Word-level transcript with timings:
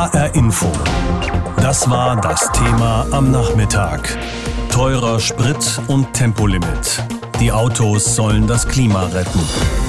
HR 0.00 0.34
Info. 0.34 0.72
Das 1.58 1.90
war 1.90 2.18
das 2.18 2.50
Thema 2.52 3.06
am 3.10 3.30
Nachmittag. 3.30 4.16
Teurer 4.72 5.20
Sprit 5.20 5.78
und 5.88 6.10
Tempolimit. 6.14 7.04
Die 7.38 7.52
Autos 7.52 8.16
sollen 8.16 8.46
das 8.46 8.66
Klima 8.66 9.04
retten. 9.08 9.40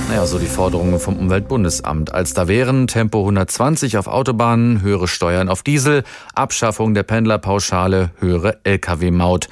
Naja, 0.09 0.25
so 0.25 0.37
die 0.37 0.47
Forderungen 0.47 0.99
vom 0.99 1.15
Umweltbundesamt. 1.15 2.13
Als 2.13 2.33
da 2.33 2.49
wären 2.49 2.87
Tempo 2.87 3.21
120 3.21 3.97
auf 3.97 4.07
Autobahnen, 4.07 4.81
höhere 4.81 5.07
Steuern 5.07 5.47
auf 5.47 5.63
Diesel, 5.63 6.03
Abschaffung 6.35 6.93
der 6.93 7.03
Pendlerpauschale, 7.03 8.09
höhere 8.19 8.57
Lkw-Maut. 8.65 9.47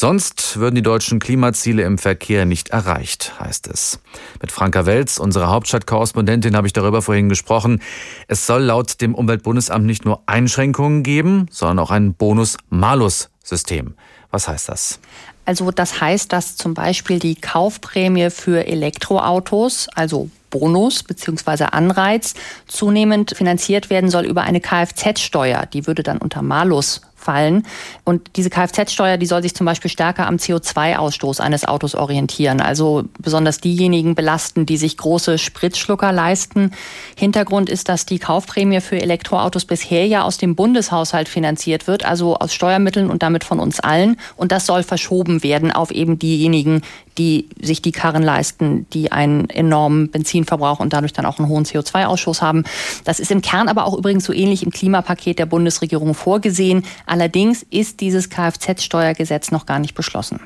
Sonst 0.00 0.60
würden 0.60 0.76
die 0.76 0.82
deutschen 0.82 1.18
Klimaziele 1.18 1.82
im 1.82 1.98
Verkehr 1.98 2.44
nicht 2.44 2.68
erreicht, 2.68 3.32
heißt 3.40 3.66
es. 3.66 3.98
Mit 4.40 4.52
Franka 4.52 4.86
Welz, 4.86 5.18
unserer 5.18 5.48
Hauptstadtkorrespondentin, 5.48 6.54
habe 6.54 6.68
ich 6.68 6.72
darüber 6.72 7.02
vorhin 7.02 7.28
gesprochen. 7.28 7.82
Es 8.28 8.46
soll 8.46 8.62
laut 8.62 9.00
dem 9.00 9.12
Umweltbundesamt 9.12 9.84
nicht 9.84 10.04
nur 10.04 10.22
Einschränkungen 10.26 11.02
geben, 11.02 11.48
sondern 11.50 11.80
auch 11.80 11.90
ein 11.90 12.14
Bonus-Malus-System. 12.14 13.94
Was 14.30 14.46
heißt 14.46 14.68
das? 14.68 15.00
Also 15.44 15.72
das 15.72 16.00
heißt, 16.00 16.32
dass 16.32 16.54
zum 16.54 16.74
Beispiel 16.74 17.18
die 17.18 17.34
Kaufprämie 17.34 18.30
für 18.30 18.68
Elektroautos, 18.68 19.88
also 19.96 20.30
Bonus 20.50 21.02
bzw. 21.02 21.64
Anreiz, 21.72 22.34
zunehmend 22.68 23.36
finanziert 23.36 23.90
werden 23.90 24.10
soll 24.10 24.26
über 24.26 24.42
eine 24.42 24.60
Kfz-Steuer. 24.60 25.66
Die 25.66 25.88
würde 25.88 26.04
dann 26.04 26.18
unter 26.18 26.42
Malus 26.42 27.00
fallen. 27.18 27.64
Und 28.04 28.36
diese 28.36 28.50
Kfz-Steuer, 28.50 29.16
die 29.16 29.26
soll 29.26 29.42
sich 29.42 29.54
zum 29.54 29.66
Beispiel 29.66 29.90
stärker 29.90 30.26
am 30.26 30.36
CO2-Ausstoß 30.36 31.40
eines 31.40 31.66
Autos 31.66 31.94
orientieren. 31.94 32.60
Also 32.60 33.04
besonders 33.18 33.58
diejenigen 33.58 34.14
belasten, 34.14 34.66
die 34.66 34.76
sich 34.76 34.96
große 34.96 35.38
Spritschlucker 35.38 36.12
leisten. 36.12 36.72
Hintergrund 37.16 37.68
ist, 37.68 37.88
dass 37.88 38.06
die 38.06 38.18
Kaufprämie 38.18 38.80
für 38.80 39.00
Elektroautos 39.00 39.64
bisher 39.64 40.06
ja 40.06 40.22
aus 40.22 40.38
dem 40.38 40.54
Bundeshaushalt 40.54 41.28
finanziert 41.28 41.86
wird, 41.86 42.04
also 42.04 42.36
aus 42.36 42.54
Steuermitteln 42.54 43.10
und 43.10 43.22
damit 43.22 43.44
von 43.44 43.58
uns 43.60 43.80
allen. 43.80 44.16
Und 44.36 44.52
das 44.52 44.66
soll 44.66 44.82
verschoben 44.82 45.42
werden 45.42 45.72
auf 45.72 45.90
eben 45.90 46.18
diejenigen, 46.18 46.82
die 47.18 47.48
sich 47.60 47.82
die 47.82 47.92
Karren 47.92 48.22
leisten, 48.22 48.86
die 48.92 49.10
einen 49.10 49.50
enormen 49.50 50.10
Benzinverbrauch 50.10 50.78
und 50.78 50.92
dadurch 50.92 51.12
dann 51.12 51.26
auch 51.26 51.38
einen 51.38 51.48
hohen 51.48 51.64
CO2-Ausschuss 51.64 52.40
haben. 52.40 52.64
Das 53.04 53.18
ist 53.18 53.30
im 53.30 53.42
Kern 53.42 53.68
aber 53.68 53.86
auch 53.86 53.96
übrigens 53.96 54.24
so 54.24 54.32
ähnlich 54.32 54.62
im 54.62 54.70
Klimapaket 54.70 55.38
der 55.38 55.46
Bundesregierung 55.46 56.14
vorgesehen. 56.14 56.84
Allerdings 57.08 57.64
ist 57.70 58.00
dieses 58.00 58.28
Kfz-Steuergesetz 58.28 59.50
noch 59.50 59.64
gar 59.64 59.78
nicht 59.78 59.94
beschlossen. 59.94 60.40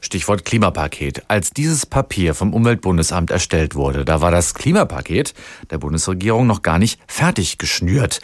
Stichwort 0.00 0.46
Klimapaket. 0.46 1.22
Als 1.28 1.50
dieses 1.50 1.84
Papier 1.84 2.34
vom 2.34 2.54
Umweltbundesamt 2.54 3.30
erstellt 3.30 3.74
wurde, 3.74 4.06
da 4.06 4.22
war 4.22 4.30
das 4.30 4.54
Klimapaket 4.54 5.34
der 5.70 5.76
Bundesregierung 5.76 6.46
noch 6.46 6.62
gar 6.62 6.78
nicht 6.78 6.98
fertig 7.06 7.58
geschnürt. 7.58 8.20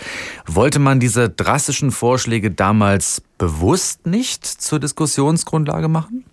Wollte 0.46 0.78
man 0.78 0.98
diese 0.98 1.28
drastischen 1.28 1.90
Vorschläge 1.90 2.50
damals 2.50 3.22
bewusst 3.36 4.06
nicht 4.06 4.46
zur 4.46 4.80
Diskussionsgrundlage 4.80 5.88
machen? 5.88 6.24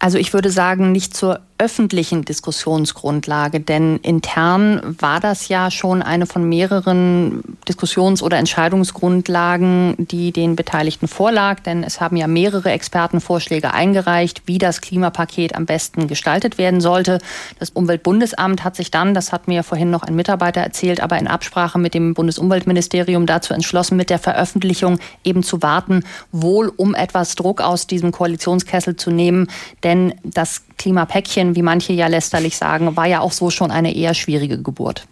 Also 0.00 0.18
ich 0.18 0.32
würde 0.32 0.50
sagen, 0.50 0.92
nicht 0.92 1.16
zur 1.16 1.40
öffentlichen 1.58 2.24
Diskussionsgrundlage, 2.24 3.60
denn 3.60 3.96
intern 3.98 4.96
war 5.00 5.18
das 5.18 5.48
ja 5.48 5.70
schon 5.70 6.02
eine 6.02 6.26
von 6.26 6.48
mehreren 6.48 7.42
Diskussions- 7.66 8.22
oder 8.22 8.38
Entscheidungsgrundlagen, 8.38 9.94
die 9.98 10.32
den 10.32 10.54
Beteiligten 10.54 11.08
vorlag, 11.08 11.60
denn 11.60 11.82
es 11.82 12.00
haben 12.00 12.16
ja 12.16 12.28
mehrere 12.28 12.70
Expertenvorschläge 12.70 13.74
eingereicht, 13.74 14.42
wie 14.46 14.58
das 14.58 14.80
Klimapaket 14.80 15.56
am 15.56 15.66
besten 15.66 16.06
gestaltet 16.06 16.58
werden 16.58 16.80
sollte. 16.80 17.18
Das 17.58 17.70
Umweltbundesamt 17.70 18.62
hat 18.62 18.76
sich 18.76 18.92
dann, 18.92 19.12
das 19.12 19.32
hat 19.32 19.48
mir 19.48 19.64
vorhin 19.64 19.90
noch 19.90 20.04
ein 20.04 20.14
Mitarbeiter 20.14 20.60
erzählt, 20.60 21.00
aber 21.00 21.18
in 21.18 21.26
Absprache 21.26 21.78
mit 21.78 21.92
dem 21.92 22.14
Bundesumweltministerium 22.14 23.26
dazu 23.26 23.52
entschlossen, 23.52 23.96
mit 23.96 24.10
der 24.10 24.20
Veröffentlichung 24.20 25.00
eben 25.24 25.42
zu 25.42 25.60
warten, 25.60 26.04
wohl 26.30 26.72
um 26.76 26.94
etwas 26.94 27.34
Druck 27.34 27.60
aus 27.60 27.88
diesem 27.88 28.12
Koalitionskessel 28.12 28.94
zu 28.94 29.10
nehmen, 29.10 29.48
denn 29.82 30.14
das 30.22 30.62
Klimapäckchen, 30.78 31.56
wie 31.56 31.62
manche 31.62 31.92
ja 31.92 32.06
lästerlich 32.06 32.56
sagen, 32.56 32.96
war 32.96 33.06
ja 33.06 33.20
auch 33.20 33.32
so 33.32 33.50
schon 33.50 33.70
eine 33.70 33.94
eher 33.94 34.14
schwierige 34.14 34.62
Geburt. 34.62 35.06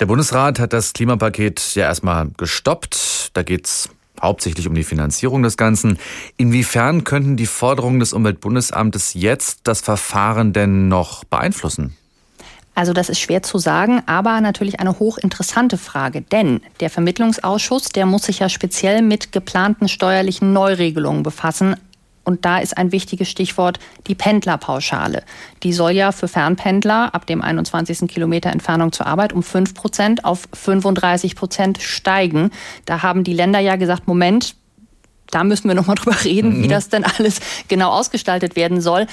Der 0.00 0.06
Bundesrat 0.06 0.58
hat 0.58 0.72
das 0.72 0.92
Klimapaket 0.92 1.74
ja 1.74 1.84
erstmal 1.84 2.28
gestoppt. 2.36 3.30
Da 3.34 3.42
geht 3.42 3.66
es 3.66 3.88
hauptsächlich 4.20 4.68
um 4.68 4.74
die 4.74 4.84
Finanzierung 4.84 5.42
des 5.42 5.56
Ganzen. 5.56 5.98
Inwiefern 6.36 7.04
könnten 7.04 7.36
die 7.36 7.46
Forderungen 7.46 8.00
des 8.00 8.12
Umweltbundesamtes 8.12 9.14
jetzt 9.14 9.60
das 9.64 9.80
Verfahren 9.80 10.52
denn 10.52 10.88
noch 10.88 11.24
beeinflussen? 11.24 11.96
Also 12.74 12.94
das 12.94 13.10
ist 13.10 13.20
schwer 13.20 13.42
zu 13.42 13.58
sagen, 13.58 14.02
aber 14.06 14.40
natürlich 14.40 14.80
eine 14.80 14.98
hochinteressante 14.98 15.76
Frage. 15.76 16.22
Denn 16.22 16.62
der 16.80 16.88
Vermittlungsausschuss, 16.88 17.90
der 17.90 18.06
muss 18.06 18.24
sich 18.24 18.38
ja 18.38 18.48
speziell 18.48 19.02
mit 19.02 19.30
geplanten 19.30 19.88
steuerlichen 19.88 20.54
Neuregelungen 20.54 21.22
befassen, 21.22 21.76
und 22.24 22.44
da 22.44 22.58
ist 22.58 22.76
ein 22.76 22.92
wichtiges 22.92 23.28
Stichwort 23.28 23.78
die 24.06 24.14
Pendlerpauschale. 24.14 25.22
Die 25.62 25.72
soll 25.72 25.92
ja 25.92 26.12
für 26.12 26.28
Fernpendler 26.28 27.14
ab 27.14 27.26
dem 27.26 27.42
21. 27.42 28.08
Kilometer 28.08 28.50
Entfernung 28.50 28.92
zur 28.92 29.06
Arbeit 29.06 29.32
um 29.32 29.42
5 29.42 29.74
Prozent 29.74 30.24
auf 30.24 30.48
35 30.52 31.36
Prozent 31.36 31.80
steigen. 31.80 32.50
Da 32.84 33.02
haben 33.02 33.24
die 33.24 33.34
Länder 33.34 33.58
ja 33.58 33.76
gesagt, 33.76 34.06
Moment, 34.06 34.54
da 35.30 35.44
müssen 35.44 35.66
wir 35.66 35.74
nochmal 35.74 35.96
drüber 35.96 36.22
reden, 36.24 36.58
mhm. 36.58 36.62
wie 36.62 36.68
das 36.68 36.88
denn 36.88 37.04
alles 37.04 37.40
genau 37.68 37.90
ausgestaltet 37.90 38.54
werden 38.54 38.80
soll. 38.80 39.06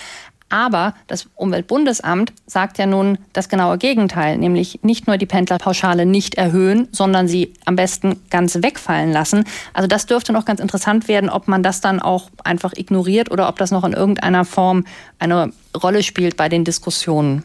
Aber 0.50 0.96
das 1.08 1.28
Umweltbundesamt 1.36 2.34
sagt 2.48 2.80
ja 2.80 2.88
nun 2.88 3.20
das 3.34 3.50
genaue 3.50 3.78
Gegenteil, 3.78 4.38
nämlich 4.38 4.80
nicht 4.82 5.08
nur 5.08 5.18
die 5.18 5.28
Pendlerpauschale 5.28 6.06
nicht 6.06 6.36
erhöhen, 6.36 6.88
sondern 6.92 7.28
sie 7.28 7.54
am 7.66 7.76
besten 7.76 8.20
ganz 8.32 8.56
wegfallen 8.56 9.12
lassen. 9.12 9.46
Also 9.74 9.88
das 9.88 10.08
dürfte 10.08 10.34
noch 10.34 10.46
ganz 10.46 10.60
interessant 10.60 11.08
werden, 11.08 11.30
ob 11.30 11.48
man 11.48 11.62
das 11.62 11.82
dann 11.82 12.00
auch 12.00 12.30
einfach 12.44 12.74
ignoriert 12.76 13.30
oder 13.32 13.48
ob 13.48 13.58
das 13.58 13.70
noch 13.70 13.84
in 13.84 13.94
irgendeiner 13.94 14.44
Form 14.44 14.86
eine 15.20 15.54
Rolle 15.82 16.02
spielt 16.02 16.36
bei 16.36 16.50
den 16.50 16.66
Diskussionen. 16.66 17.44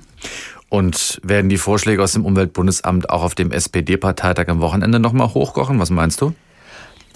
Und 0.71 1.21
werden 1.22 1.48
die 1.50 1.59
Vorschläge 1.59 2.03
aus 2.03 2.15
dem 2.15 2.25
Umweltbundesamt 2.25 3.10
auch 3.10 3.22
auf 3.22 3.34
dem 3.34 3.53
SPD-Parteitag 3.53 4.48
am 4.48 4.60
Wochenende 4.60 4.98
nochmal 4.98 5.32
hochkochen? 5.32 5.78
Was 5.78 5.91
meinst 5.91 6.21
du? 6.21 6.34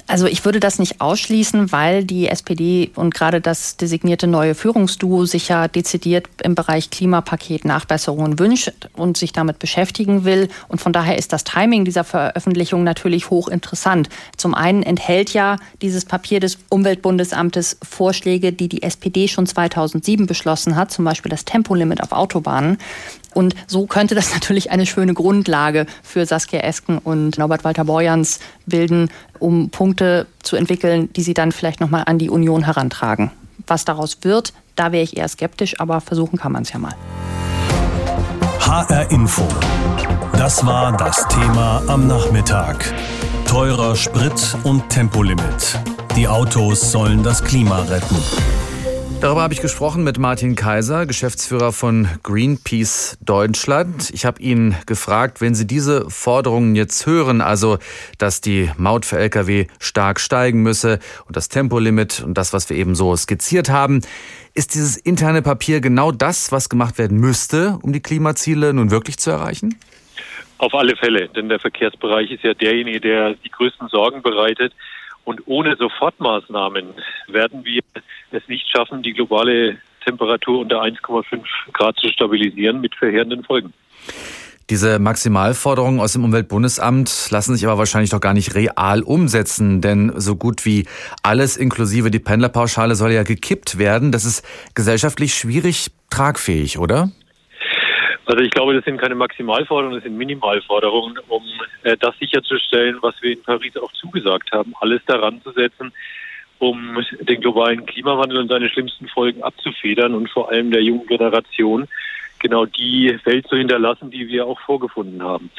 Also 0.09 0.27
ich 0.27 0.47
würde 0.47 0.59
das 0.59 0.79
nicht 0.79 1.03
ausschließen, 1.03 1.71
weil 1.71 2.03
die 2.03 2.29
SPD 2.29 2.91
und 2.95 3.13
gerade 3.13 3.43
das 3.43 3.77
designierte 3.77 4.27
neue 4.27 4.55
Führungsduo 4.55 5.27
sich 5.27 5.49
ja 5.49 5.69
dezidiert 5.69 6.29
im 6.43 6.55
Bereich 6.55 6.89
Klimapaket 6.89 7.67
Nachbesserungen 7.67 8.39
wünscht 8.39 8.89
und 8.95 9.19
sich 9.19 9.33
damit 9.33 9.59
beschäftigen 9.59 10.25
will. 10.25 10.49
Und 10.69 10.81
von 10.81 10.95
daher 10.95 11.19
ist 11.19 11.35
das 11.35 11.45
Timing 11.45 11.85
dieser 11.85 12.05
Veröffentlichung 12.05 12.85
natürlich 12.85 13.29
hochinteressant. 13.29 14.09
Zum 14.39 14.55
einen 14.55 14.83
enthält 14.83 15.35
ja 15.35 15.57
dieses 15.83 16.07
Papier 16.07 16.41
des 16.41 16.57
Umweltbundesamtes 16.71 17.77
Vorschläge, 17.87 18.55
die 18.55 18.71
die 18.71 18.83
SPD 18.83 19.29
schon 19.29 19.47
2007 19.47 20.27
beschlossen 20.27 20.75
hat, 20.75 20.91
zum 20.91 21.05
Beispiel 21.05 21.29
das 21.29 21.45
Tempolimit 21.45 22.03
auf 22.03 22.13
Autobahnen. 22.13 22.79
Und 23.39 23.55
so 23.69 23.87
könnte 23.87 24.17
das 24.17 24.35
natürlich 24.35 24.73
eine 24.73 24.85
schöne 24.85 25.15
Grundlage 25.15 25.87
für 26.03 26.27
Saskia 26.27 26.59
Esken 26.59 26.99
und 26.99 27.39
Norbert 27.39 27.63
Walter 27.63 27.85
Borjans 27.85 28.41
bilden, 28.67 29.11
um 29.39 29.71
Punkte 29.71 30.27
zu 30.43 30.57
entwickeln, 30.57 31.09
die 31.13 31.23
sie 31.23 31.35
dann 31.35 31.53
vielleicht 31.53 31.81
nochmal 31.81 32.03
an 32.07 32.19
die 32.19 32.31
Union 32.31 32.65
herantragen. 32.65 33.31
Was 33.69 33.85
daraus 33.85 34.19
wird, 34.23 34.53
da 34.75 34.91
wäre 34.91 35.05
ich 35.05 35.17
eher 35.17 35.29
skeptisch, 35.29 35.79
aber 35.79 36.01
versuchen 36.01 36.37
kann 36.37 36.51
man 36.51 36.63
es 36.63 36.73
ja 36.73 36.81
mal. 36.81 36.95
HR 38.59 39.09
Info. 39.13 39.47
Das 40.33 40.67
war 40.67 40.97
das 40.97 41.25
Thema 41.29 41.81
am 41.87 42.09
Nachmittag. 42.09 42.93
Teurer 43.47 43.95
Sprit 43.95 44.57
und 44.65 44.89
Tempolimit. 44.89 45.79
Die 46.17 46.27
Autos 46.27 46.91
sollen 46.91 47.23
das 47.23 47.45
Klima 47.45 47.83
retten. 47.83 48.17
Darüber 49.21 49.43
habe 49.43 49.53
ich 49.53 49.61
gesprochen 49.61 50.05
mit 50.05 50.19
Martin 50.19 50.55
Kaiser, 50.55 51.05
Geschäftsführer 51.05 51.73
von 51.73 52.07
Greenpeace 52.23 53.19
Deutschland. 53.21 54.11
Ich 54.15 54.25
habe 54.25 54.41
ihn 54.41 54.77
gefragt, 54.87 55.41
wenn 55.41 55.57
Sie 55.57 55.67
diese 55.67 56.09
Forderungen 56.09 56.77
jetzt 56.77 57.05
hören, 57.05 57.41
also 57.41 57.79
dass 58.19 58.41
die 58.41 58.71
Maut 58.79 59.05
für 59.05 59.19
Lkw 59.19 59.67
stark 59.81 60.21
steigen 60.21 60.63
müsse 60.63 61.01
und 61.27 61.37
das 61.37 61.49
Tempolimit 61.49 62.23
und 62.25 62.39
das, 62.39 62.53
was 62.53 62.71
wir 62.71 62.77
eben 62.77 62.95
so 62.95 63.17
skizziert 63.17 63.71
haben, 63.71 64.03
ist 64.55 64.75
dieses 64.75 64.97
interne 64.97 65.43
Papier 65.43 65.81
genau 65.81 66.13
das, 66.13 66.53
was 66.53 66.69
gemacht 66.69 66.97
werden 66.97 67.19
müsste, 67.19 67.77
um 67.83 67.93
die 67.93 68.01
Klimaziele 68.01 68.73
nun 68.73 68.93
wirklich 68.93 69.19
zu 69.19 69.33
erreichen? 69.33 69.81
Auf 70.59 70.75
alle 70.75 70.95
Fälle, 70.95 71.29
denn 71.29 71.49
der 71.49 71.59
Verkehrsbereich 71.59 72.31
ist 72.31 72.45
ja 72.45 72.55
derjenige, 72.55 73.01
der 73.01 73.35
die 73.35 73.51
größten 73.51 73.89
Sorgen 73.89 74.23
bereitet. 74.23 74.73
Und 75.29 75.43
ohne 75.45 75.77
Sofortmaßnahmen 75.77 76.95
werden 77.27 77.63
wir 77.63 77.83
es 78.31 78.49
nicht 78.49 78.67
schaffen, 78.71 79.03
die 79.03 79.13
globale 79.13 79.77
Temperatur 80.03 80.61
unter 80.61 80.81
1,5 80.81 81.43
Grad 81.75 81.97
zu 81.99 82.09
stabilisieren 82.09 82.81
mit 82.81 82.95
verheerenden 82.95 83.45
Folgen. 83.45 83.75
Diese 84.71 84.99
Maximalforderungen 84.99 86.01
aus 86.01 86.15
dem 86.15 86.25
Umweltbundesamt 86.25 87.29
lassen 87.31 87.55
sich 87.55 87.67
aber 87.67 87.77
wahrscheinlich 87.77 88.09
doch 88.09 88.23
gar 88.23 88.33
nicht 88.33 88.55
real 88.55 89.03
umsetzen, 89.03 89.83
denn 89.83 90.15
so 90.17 90.35
gut 90.35 90.65
wie 90.65 90.87
alles 91.23 91.59
inklusive 91.59 92.11
die 92.11 92.21
Pendlerpauschale 92.21 92.95
soll 92.95 93.13
ja 93.13 93.23
gekippt 93.23 93.77
werden. 93.77 94.13
Das 94.13 94.25
ist 94.25 94.43
gesellschaftlich 94.75 95.35
schwierig 95.35 95.89
tragfähig, 96.09 96.79
oder? 96.79 97.11
Also 98.29 98.43
ich 98.43 98.51
glaube, 98.51 98.75
das 98.75 98.85
sind 98.85 99.01
keine 99.01 99.15
Maximalforderungen, 99.15 99.97
das 99.97 100.05
sind 100.05 100.19
Minimalforderungen, 100.19 101.19
um 101.29 101.43
äh, 101.83 101.97
das 101.97 102.15
sicherzustellen, 102.19 102.99
was 103.01 103.15
wir 103.23 103.33
in 103.33 103.43
Paris 103.43 103.75
auch 103.79 103.91
zugesagt 103.93 104.53
haben, 104.53 104.75
alles 104.81 105.01
daran 105.07 105.41
zu 105.41 105.51
setzen, 105.53 105.93
um 106.59 107.03
den 107.23 107.41
globalen 107.41 107.87
Klimawandel 107.87 108.37
und 108.37 108.49
seine 108.49 108.69
schlimmsten 108.69 109.09
Folgen 109.09 109.43
abzufedern 109.43 110.15
und 110.15 110.29
vor 110.29 110.51
allem 110.51 110.71
der 110.71 110.83
jungen 110.83 111.07
Generation 111.07 111.89
genau 112.39 112.67
die 112.67 113.19
Welt 113.25 113.49
zu 113.49 113.57
hinterlassen, 113.57 114.11
die 114.11 114.29
wir 114.29 114.45
auch 114.47 114.61
vorgefunden 114.61 115.23
haben. 115.23 115.51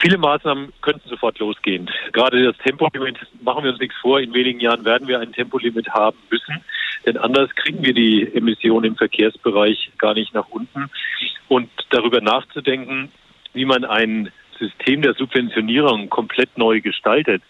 Viele 0.00 0.18
Maßnahmen 0.18 0.72
könnten 0.82 1.08
sofort 1.08 1.38
losgehen. 1.38 1.88
Gerade 2.12 2.42
das 2.42 2.56
Tempolimit, 2.64 3.16
machen 3.42 3.62
wir 3.62 3.70
uns 3.70 3.80
nichts 3.80 3.96
vor, 4.00 4.18
in 4.18 4.34
wenigen 4.34 4.58
Jahren 4.58 4.84
werden 4.84 5.06
wir 5.06 5.20
ein 5.20 5.32
Tempolimit 5.32 5.88
haben 5.90 6.18
müssen, 6.30 6.64
denn 7.06 7.16
anders 7.16 7.54
kriegen 7.54 7.84
wir 7.84 7.94
die 7.94 8.28
Emissionen 8.34 8.86
im 8.86 8.96
Verkehrsbereich 8.96 9.92
gar 9.98 10.14
nicht 10.14 10.34
nach 10.34 10.48
unten. 10.48 10.90
Darüber 12.00 12.22
nachzudenken, 12.22 13.12
wie 13.52 13.66
man 13.66 13.84
ein 13.84 14.30
System 14.58 15.02
der 15.02 15.12
Subventionierung 15.12 16.08
komplett 16.08 16.56
neu 16.56 16.80
gestaltet, 16.80 17.42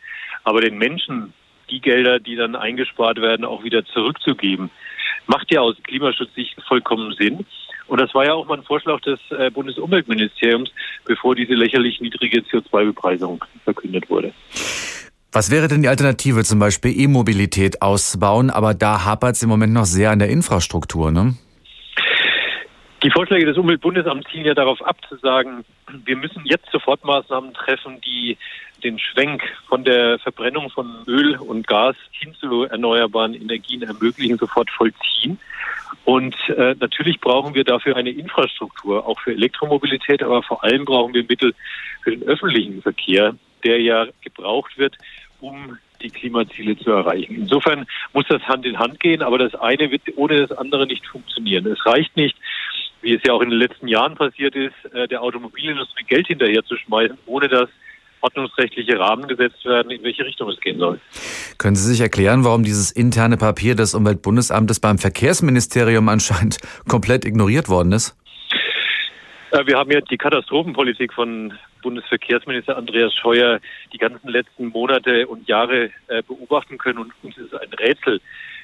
aber 0.43 0.61
den 0.61 0.77
Menschen 0.77 1.33
die 1.71 1.81
Gelder, 1.81 2.19
die 2.19 2.35
dann 2.35 2.57
eingespart 2.57 3.21
werden, 3.21 3.45
auch 3.45 3.63
wieder 3.63 3.85
zurückzugeben, 3.85 4.71
macht 5.29 5.53
ja 5.53 5.61
aus 5.61 5.77
Klimaschutzsicht 5.85 6.61
vollkommen 6.67 7.15
Sinn. 7.17 7.47
Und 7.87 8.01
das 8.01 8.13
war 8.13 8.25
ja 8.25 8.35
auch 8.35 8.49
mal 8.49 8.59
ein 8.59 8.65
Vorschlag 8.65 9.01
des 9.03 9.21
äh, 9.31 9.53
Bundesumweltministeriums, 9.53 10.71
bevor 11.05 11.37
diese 11.37 11.55
lächerlich 11.55 12.01
niedrige 12.01 12.41
CO2-Bepreisung 12.41 13.45
verkündet 13.63 14.11
wurde. 14.11 14.33
Was 15.31 15.53
wäre 15.53 15.69
denn 15.69 15.83
die 15.83 15.89
Alternative, 15.89 16.43
zum 16.43 16.59
Beispiel 16.59 16.99
E-Mobilität 16.99 17.83
ausbauen? 17.83 18.51
Aber 18.51 18.75
da 18.75 19.05
hapert 19.05 19.37
es 19.37 19.45
im 19.45 19.49
Moment 19.49 19.73
noch 19.73 19.85
sehr 19.85 20.11
an 20.11 20.19
der 20.19 20.29
Infrastruktur, 20.29 21.13
ne? 21.13 21.37
Die 23.03 23.11
Vorschläge 23.11 23.47
des 23.47 23.57
Umweltbundesamts 23.57 24.31
zielen 24.31 24.45
ja 24.45 24.55
darauf 24.55 24.85
ab, 24.85 24.99
zu 25.09 25.17
sagen, 25.17 25.65
wir 26.05 26.17
müssen 26.17 26.43
jetzt 26.45 26.71
sofort 26.71 27.03
Maßnahmen 27.03 27.55
treffen, 27.55 27.99
die 28.03 28.37
den 28.85 28.99
Schwenk 28.99 29.43
von 29.69 29.85
der 29.85 30.19
Verbrennung 30.19 30.69
von 30.69 30.87
Öl 31.07 31.37
und 31.37 31.67
Gas 31.67 31.97
hin 32.11 32.35
zu 32.35 32.65
erneuerbaren 32.65 33.35
Energien 33.35 33.83
ermöglichen, 33.83 34.37
sofort 34.37 34.71
vollziehen. 34.71 35.39
Und 36.05 36.37
äh, 36.51 36.75
natürlich 36.79 37.21
brauchen 37.21 37.55
wir 37.55 37.65
dafür 37.65 37.97
eine 37.97 38.11
Infrastruktur, 38.11 39.07
auch 39.07 39.19
für 39.21 39.33
Elektromobilität, 39.33 40.23
aber 40.23 40.43
vor 40.43 40.63
allem 40.63 40.85
brauchen 40.85 41.15
wir 41.15 41.25
Mittel 41.25 41.55
für 42.03 42.11
den 42.11 42.23
öffentlichen 42.25 42.83
Verkehr, 42.83 43.35
der 43.65 43.81
ja 43.81 44.07
gebraucht 44.23 44.77
wird, 44.77 44.97
um 45.41 45.79
die 46.03 46.11
Klimaziele 46.11 46.77
zu 46.79 46.91
erreichen. 46.91 47.35
Insofern 47.35 47.87
muss 48.13 48.27
das 48.29 48.43
Hand 48.43 48.65
in 48.67 48.79
Hand 48.79 49.01
gehen, 49.01 49.23
aber 49.23 49.39
das 49.39 49.55
eine 49.55 49.91
wird 49.91 50.03
ohne 50.17 50.47
das 50.47 50.57
andere 50.57 50.87
nicht 50.87 51.07
funktionieren. 51.07 51.67
Es 51.67 51.85
reicht 51.85 52.17
nicht, 52.17 52.37
wie 53.03 53.15
es 53.15 53.23
ja 53.25 53.33
auch 53.33 53.41
in 53.41 53.51
den 53.51 53.59
letzten 53.59 53.89
Jahren 53.89 54.15
passiert 54.15 54.55
ist, 54.55 54.75
äh, 54.93 55.09
der 55.09 55.23
Automobilindustrie 55.23 56.05
Geld 56.05 56.27
hinterherzuschmeißen, 56.27 57.19
ohne 57.27 57.49
dass 57.49 57.69
ordnungsrechtliche 58.21 58.99
Rahmen 58.99 59.29
gesetzt 59.29 59.65
werden, 59.65 59.91
in 59.91 60.03
welche 60.03 60.25
Richtung 60.25 60.51
es 60.51 60.61
gehen 60.61 60.79
soll. 60.79 61.01
Können 61.59 61.77
Sie 61.77 61.91
sich 61.91 62.01
erklären, 62.01 62.45
warum 62.45 62.65
dieses 62.65 62.91
interne 62.91 63.37
Papier 63.37 63.75
des 63.75 63.95
Umweltbundesamtes 63.95 64.81
beim 64.81 64.99
Verkehrsministerium 64.99 66.09
anscheinend 66.09 66.59
komplett 66.89 67.25
ignoriert 67.25 67.69
worden 67.69 67.93
ist? 67.93 68.17
Äh, 69.53 69.67
wir 69.67 69.79
haben 69.79 69.91
ja 69.91 70.01
die 70.01 70.19
Katastrophenpolitik 70.19 71.13
von 71.13 71.53
Bundesverkehrsminister 71.83 72.77
Andreas 72.77 73.15
Scheuer 73.15 73.59
die 73.93 73.99
ganzen 73.99 74.29
letzten 74.29 74.67
Monate 74.67 75.27
und 75.27 75.49
Jahre 75.49 75.91
äh, 76.09 76.23
beobachten 76.27 76.79
können 76.79 76.99
und 76.99 77.13
uns 77.23 77.39
ist 77.39 77.55
ein 77.55 77.73
Rätsel, 77.73 78.21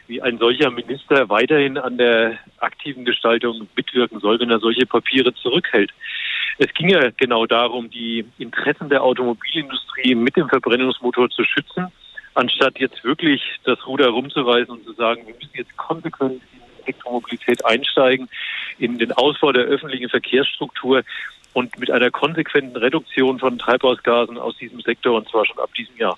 wie 0.09 0.23
ein 0.23 0.39
solcher 0.39 0.71
Minister 0.71 1.29
weiterhin 1.29 1.79
an 1.79 1.99
der 1.99 2.39
aktiven 2.59 3.05
Gestaltung 3.05 3.69
mitwirken 3.77 4.21
soll, 4.21 4.41
wenn 4.41 4.51
er 4.51 4.61
solche 4.61 4.87
Papiere 4.87 5.35
zurückhält. 5.35 5.93
Es 6.59 6.73
ging 6.75 6.89
ja 6.89 7.11
genau 7.17 7.47
darum, 7.47 7.91
die 7.91 8.25
Interessen 8.39 8.89
der 8.89 9.03
Automobilindustrie 9.03 10.15
mit 10.15 10.37
dem 10.37 10.49
Verbrennungsmotor 10.49 11.29
zu 11.31 11.45
schützen, 11.45 11.89
anstatt 12.35 12.79
jetzt 12.79 13.05
wirklich 13.05 13.43
das 13.65 13.87
Ruder 13.87 14.09
rumzureißen 14.09 14.73
und 14.75 14.85
zu 14.85 14.93
sagen, 14.93 15.27
wir 15.27 15.35
müssen 15.35 15.51
jetzt 15.55 15.77
konsequent 15.77 16.41
in 16.53 16.61
Elektromobilität 16.85 17.65
einsteigen, 17.65 18.29
in 18.79 18.99
den 18.99 19.13
Ausbau 19.13 19.53
der 19.53 19.65
öffentlichen 19.65 20.09
Verkehrsstruktur 20.09 21.03
und 21.53 21.79
mit 21.79 21.91
einer 21.91 22.11
konsequenten 22.11 22.77
Reduktion 22.77 23.39
von 23.39 23.59
Treibhausgasen 23.59 24.39
aus 24.39 24.57
diesem 24.59 24.81
Sektor 24.81 25.17
und 25.17 25.29
zwar 25.29 25.47
schon 25.47 25.59
ab 25.59 25.73
diesem 25.75 25.97
Jahr. 25.97 26.17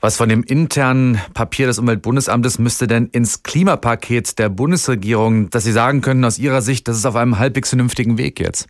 Was 0.00 0.16
von 0.16 0.28
dem 0.28 0.44
internen 0.44 1.20
Papier 1.34 1.66
des 1.66 1.78
Umweltbundesamtes 1.78 2.58
müsste 2.58 2.86
denn 2.86 3.06
ins 3.12 3.42
Klimapaket 3.42 4.38
der 4.38 4.48
Bundesregierung, 4.48 5.50
dass 5.50 5.64
Sie 5.64 5.72
sagen 5.72 6.02
können, 6.02 6.24
aus 6.24 6.38
Ihrer 6.38 6.60
Sicht, 6.60 6.86
das 6.86 6.96
ist 6.96 7.06
auf 7.06 7.16
einem 7.16 7.38
halbwegs 7.38 7.70
vernünftigen 7.70 8.16
Weg 8.16 8.38
jetzt? 8.38 8.68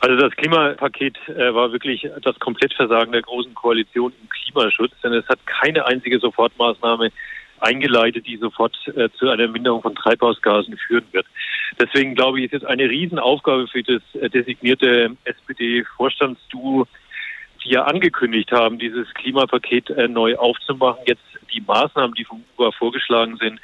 Also 0.00 0.16
das 0.16 0.34
Klimapaket 0.36 1.16
äh, 1.28 1.52
war 1.54 1.72
wirklich 1.72 2.06
das 2.22 2.38
Komplettversagen 2.38 3.12
der 3.12 3.22
großen 3.22 3.54
Koalition 3.54 4.12
im 4.22 4.28
Klimaschutz, 4.28 4.92
denn 5.02 5.12
es 5.12 5.26
hat 5.28 5.38
keine 5.46 5.86
einzige 5.86 6.18
Sofortmaßnahme 6.20 7.10
eingeleitet, 7.60 8.26
die 8.26 8.36
sofort 8.36 8.76
äh, 8.96 9.08
zu 9.18 9.28
einer 9.28 9.48
Minderung 9.48 9.82
von 9.82 9.94
Treibhausgasen 9.94 10.76
führen 10.76 11.04
wird. 11.12 11.26
Deswegen 11.80 12.14
glaube 12.14 12.38
ich, 12.38 12.46
ist 12.46 12.52
jetzt 12.52 12.66
eine 12.66 12.88
Riesenaufgabe 12.88 13.66
für 13.66 13.82
das 13.82 14.02
äh, 14.14 14.28
designierte 14.30 15.16
SPD-Vorstandsduo, 15.24 16.86
ja 17.70 17.84
angekündigt 17.84 18.52
haben, 18.52 18.78
dieses 18.78 19.12
Klimapaket 19.14 19.90
äh, 19.90 20.08
neu 20.08 20.36
aufzumachen, 20.36 21.02
jetzt 21.06 21.22
die 21.52 21.60
Maßnahmen, 21.60 22.14
die 22.14 22.24
vom 22.24 22.44
UBA 22.56 22.72
vorgeschlagen 22.72 23.36
sind, 23.36 23.60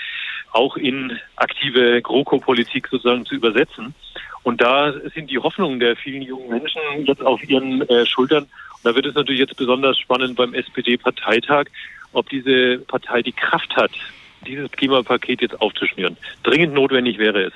auch 0.53 0.77
in 0.77 1.19
aktive 1.37 2.01
GroKo-Politik 2.03 2.89
sozusagen 2.89 3.27
zu 3.27 3.35
übersetzen. 3.35 3.95
Und 4.43 4.61
da 4.61 4.93
sind 5.15 5.31
die 5.31 5.39
Hoffnungen 5.39 5.81
der 5.81 5.97
vielen 5.97 6.23
jungen 6.23 6.49
Menschen 6.49 6.81
jetzt 7.05 7.23
auf 7.23 7.43
ihren 7.49 7.83
äh, 7.89 8.07
Schultern. 8.07 8.45
Und 8.45 8.85
da 8.85 8.95
wird 8.95 9.07
es 9.07 9.15
natürlich 9.15 9.41
jetzt 9.41 9.57
besonders 9.57 9.99
spannend 9.99 10.37
beim 10.37 10.55
SPD-Parteitag, 10.55 11.65
ob 12.13 12.29
diese 12.29 12.79
Partei 12.79 13.23
die 13.23 13.33
Kraft 13.33 13.75
hat, 13.75 13.91
dieses 14.47 14.71
Klimapaket 14.71 15.41
jetzt 15.41 15.61
aufzuschnüren. 15.61 16.17
Dringend 16.43 16.75
notwendig 16.75 17.19
wäre 17.19 17.45
es. 17.45 17.53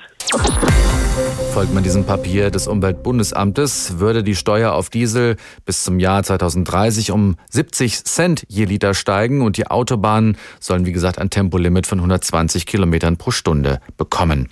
Folgt 1.53 1.73
man 1.73 1.83
diesem 1.83 2.05
Papier 2.05 2.51
des 2.51 2.67
Umweltbundesamtes, 2.67 3.99
würde 3.99 4.23
die 4.23 4.35
Steuer 4.35 4.73
auf 4.73 4.89
Diesel 4.89 5.35
bis 5.65 5.83
zum 5.83 5.99
Jahr 5.99 6.23
2030 6.23 7.11
um 7.11 7.35
70 7.49 8.05
Cent 8.05 8.43
je 8.47 8.65
Liter 8.65 8.93
steigen 8.93 9.41
und 9.41 9.57
die 9.57 9.67
Autobahnen 9.67 10.37
sollen, 10.59 10.85
wie 10.85 10.91
gesagt, 10.91 11.17
ein 11.19 11.29
Tempolimit 11.29 11.87
von 11.87 11.99
120 11.99 12.65
Kilometern 12.65 13.17
pro 13.17 13.31
Stunde 13.31 13.81
bekommen. 13.97 14.47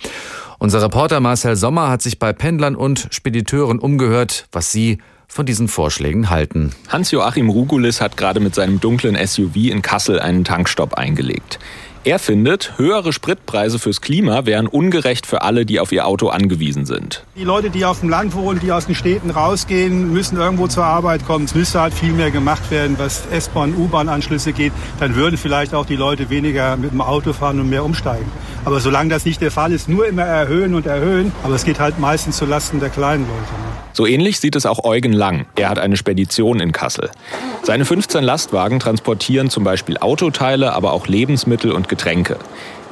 Unser 0.58 0.82
Reporter 0.82 1.20
Marcel 1.20 1.56
Sommer 1.56 1.88
hat 1.88 2.02
sich 2.02 2.18
bei 2.18 2.32
Pendlern 2.32 2.74
und 2.74 3.06
Spediteuren 3.10 3.78
umgehört, 3.78 4.46
was 4.50 4.72
sie 4.72 4.98
von 5.28 5.46
diesen 5.46 5.68
Vorschlägen 5.68 6.30
halten. 6.30 6.72
Hans-Joachim 6.88 7.50
Rugulis 7.50 8.00
hat 8.00 8.16
gerade 8.16 8.40
mit 8.40 8.54
seinem 8.54 8.80
dunklen 8.80 9.16
SUV 9.24 9.56
in 9.56 9.82
Kassel 9.82 10.18
einen 10.18 10.44
Tankstopp 10.44 10.94
eingelegt. 10.94 11.58
Er 12.04 12.18
findet, 12.18 12.78
höhere 12.78 13.12
Spritpreise 13.12 13.78
fürs 13.78 14.00
Klima 14.00 14.46
wären 14.46 14.66
ungerecht 14.66 15.26
für 15.26 15.42
alle, 15.42 15.66
die 15.66 15.80
auf 15.80 15.90
ihr 15.90 16.06
Auto 16.06 16.28
angewiesen 16.28 16.86
sind. 16.86 17.24
Die 17.36 17.44
Leute, 17.44 17.70
die 17.70 17.84
auf 17.84 18.00
dem 18.00 18.08
Land 18.08 18.34
wohnen, 18.34 18.60
die 18.60 18.70
aus 18.70 18.86
den 18.86 18.94
Städten 18.94 19.30
rausgehen, 19.30 20.12
müssen 20.12 20.38
irgendwo 20.38 20.68
zur 20.68 20.84
Arbeit 20.84 21.26
kommen. 21.26 21.44
Es 21.46 21.54
müsste 21.54 21.80
halt 21.80 21.92
viel 21.92 22.12
mehr 22.12 22.30
gemacht 22.30 22.70
werden, 22.70 22.96
was 22.98 23.26
S-Bahn, 23.32 23.74
U-Bahn-Anschlüsse 23.74 24.52
geht. 24.52 24.72
Dann 25.00 25.16
würden 25.16 25.36
vielleicht 25.36 25.74
auch 25.74 25.86
die 25.86 25.96
Leute 25.96 26.30
weniger 26.30 26.76
mit 26.76 26.92
dem 26.92 27.00
Auto 27.00 27.32
fahren 27.32 27.58
und 27.60 27.68
mehr 27.68 27.84
umsteigen. 27.84 28.30
Aber 28.64 28.80
solange 28.80 29.10
das 29.10 29.24
nicht 29.24 29.40
der 29.40 29.50
Fall 29.50 29.72
ist, 29.72 29.88
nur 29.88 30.06
immer 30.06 30.22
erhöhen 30.22 30.74
und 30.74 30.86
erhöhen. 30.86 31.32
Aber 31.42 31.56
es 31.56 31.64
geht 31.64 31.80
halt 31.80 31.98
meistens 31.98 32.36
zulasten 32.36 32.80
der 32.80 32.90
kleinen 32.90 33.26
Leute. 33.26 33.67
So 33.98 34.06
ähnlich 34.06 34.38
sieht 34.38 34.54
es 34.54 34.64
auch 34.64 34.84
Eugen 34.84 35.12
Lang. 35.12 35.46
Er 35.56 35.68
hat 35.68 35.80
eine 35.80 35.96
Spedition 35.96 36.60
in 36.60 36.70
Kassel. 36.70 37.10
Seine 37.64 37.84
15 37.84 38.22
Lastwagen 38.22 38.78
transportieren 38.78 39.50
zum 39.50 39.64
Beispiel 39.64 39.98
Autoteile, 39.98 40.72
aber 40.72 40.92
auch 40.92 41.08
Lebensmittel 41.08 41.72
und 41.72 41.88
Getränke. 41.88 42.36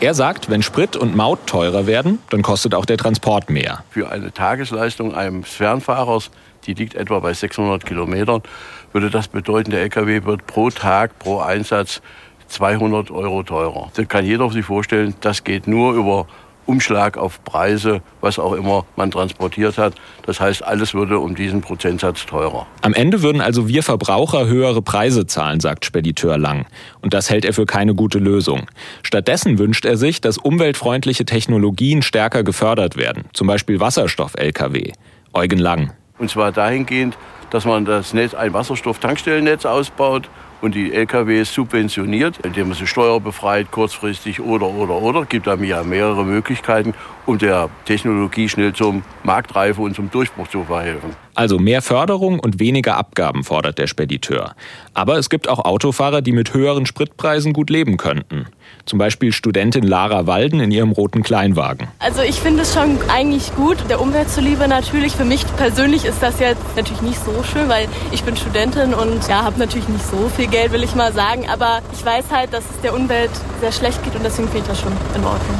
Er 0.00 0.14
sagt, 0.14 0.50
wenn 0.50 0.64
Sprit 0.64 0.96
und 0.96 1.14
Maut 1.14 1.46
teurer 1.46 1.86
werden, 1.86 2.18
dann 2.30 2.42
kostet 2.42 2.74
auch 2.74 2.84
der 2.84 2.96
Transport 2.96 3.50
mehr. 3.50 3.84
Für 3.90 4.10
eine 4.10 4.32
Tagesleistung 4.32 5.14
eines 5.14 5.48
Fernfahrers, 5.50 6.32
die 6.66 6.74
liegt 6.74 6.96
etwa 6.96 7.20
bei 7.20 7.32
600 7.32 7.86
Kilometern, 7.86 8.42
würde 8.90 9.08
das 9.08 9.28
bedeuten, 9.28 9.70
der 9.70 9.82
LKW 9.82 10.24
wird 10.24 10.48
pro 10.48 10.70
Tag, 10.70 11.20
pro 11.20 11.38
Einsatz 11.38 12.02
200 12.48 13.12
Euro 13.12 13.44
teurer. 13.44 13.92
Das 13.94 14.08
kann 14.08 14.24
jeder 14.24 14.50
sich 14.50 14.64
vorstellen, 14.64 15.14
das 15.20 15.44
geht 15.44 15.68
nur 15.68 15.92
über 15.92 16.26
Umschlag 16.66 17.16
auf 17.16 17.42
Preise, 17.44 18.02
was 18.20 18.38
auch 18.38 18.52
immer 18.52 18.84
man 18.96 19.10
transportiert 19.10 19.78
hat. 19.78 19.94
Das 20.24 20.40
heißt, 20.40 20.64
alles 20.64 20.94
würde 20.94 21.18
um 21.18 21.34
diesen 21.34 21.60
Prozentsatz 21.60 22.26
teurer. 22.26 22.66
Am 22.82 22.92
Ende 22.92 23.22
würden 23.22 23.40
also 23.40 23.68
wir 23.68 23.82
Verbraucher 23.82 24.46
höhere 24.46 24.82
Preise 24.82 25.26
zahlen, 25.26 25.60
sagt 25.60 25.84
Spediteur 25.84 26.38
Lang. 26.38 26.66
Und 27.00 27.14
das 27.14 27.30
hält 27.30 27.44
er 27.44 27.52
für 27.52 27.66
keine 27.66 27.94
gute 27.94 28.18
Lösung. 28.18 28.66
Stattdessen 29.02 29.58
wünscht 29.58 29.84
er 29.84 29.96
sich, 29.96 30.20
dass 30.20 30.38
umweltfreundliche 30.38 31.24
Technologien 31.24 32.02
stärker 32.02 32.42
gefördert 32.42 32.96
werden, 32.96 33.24
zum 33.32 33.46
Beispiel 33.46 33.80
Wasserstoff-Lkw. 33.80 34.92
Eugen 35.32 35.58
Lang. 35.58 35.92
Und 36.18 36.30
zwar 36.30 36.50
dahingehend, 36.50 37.16
dass 37.50 37.64
man 37.64 37.84
das 37.84 38.14
Netz, 38.14 38.34
ein 38.34 38.52
Wasserstofftankstellennetz 38.52 39.66
ausbaut 39.66 40.28
und 40.60 40.74
die 40.74 40.92
LKWs 40.92 41.52
subventioniert, 41.52 42.38
indem 42.44 42.68
man 42.68 42.76
sie 42.76 42.86
steuerbefreit, 42.86 43.70
kurzfristig 43.70 44.40
oder, 44.40 44.68
oder, 44.68 44.94
oder. 44.94 45.24
Gibt 45.24 45.46
da 45.46 45.54
ja 45.54 45.82
mehrere 45.82 46.24
Möglichkeiten, 46.24 46.94
um 47.26 47.38
der 47.38 47.68
Technologie 47.84 48.48
schnell 48.48 48.72
zum 48.72 49.02
Marktreife 49.22 49.80
und 49.82 49.94
zum 49.94 50.10
Durchbruch 50.10 50.48
zu 50.48 50.64
verhelfen. 50.64 51.25
Also 51.36 51.58
mehr 51.58 51.82
Förderung 51.82 52.40
und 52.40 52.60
weniger 52.60 52.96
Abgaben 52.96 53.44
fordert 53.44 53.76
der 53.76 53.88
Spediteur. 53.88 54.54
Aber 54.94 55.18
es 55.18 55.28
gibt 55.28 55.50
auch 55.50 55.66
Autofahrer, 55.66 56.22
die 56.22 56.32
mit 56.32 56.54
höheren 56.54 56.86
Spritpreisen 56.86 57.52
gut 57.52 57.68
leben 57.68 57.98
könnten. 57.98 58.46
Zum 58.86 58.98
Beispiel 58.98 59.32
Studentin 59.32 59.84
Lara 59.84 60.26
Walden 60.26 60.60
in 60.60 60.70
ihrem 60.70 60.92
roten 60.92 61.22
Kleinwagen. 61.22 61.88
Also 61.98 62.22
ich 62.22 62.36
finde 62.36 62.62
es 62.62 62.72
schon 62.72 62.98
eigentlich 63.10 63.54
gut, 63.54 63.76
der 63.90 64.00
Umwelt 64.00 64.30
zuliebe 64.30 64.66
natürlich. 64.66 65.12
Für 65.12 65.26
mich 65.26 65.44
persönlich 65.58 66.06
ist 66.06 66.22
das 66.22 66.40
jetzt 66.40 66.62
natürlich 66.74 67.02
nicht 67.02 67.22
so 67.22 67.42
schön, 67.42 67.68
weil 67.68 67.86
ich 68.12 68.24
bin 68.24 68.34
Studentin 68.34 68.94
und 68.94 69.28
ja, 69.28 69.44
habe 69.44 69.58
natürlich 69.58 69.88
nicht 69.88 70.06
so 70.06 70.30
viel 70.34 70.46
Geld, 70.46 70.72
will 70.72 70.84
ich 70.84 70.94
mal 70.94 71.12
sagen. 71.12 71.50
Aber 71.50 71.82
ich 71.92 72.02
weiß 72.02 72.30
halt, 72.30 72.54
dass 72.54 72.64
es 72.64 72.80
der 72.80 72.94
Umwelt 72.94 73.30
sehr 73.60 73.72
schlecht 73.72 74.02
geht 74.02 74.14
und 74.14 74.24
deswegen 74.24 74.48
finde 74.48 74.62
ich 74.62 74.68
das 74.68 74.80
schon 74.80 74.92
in 75.14 75.22
Ordnung. 75.22 75.58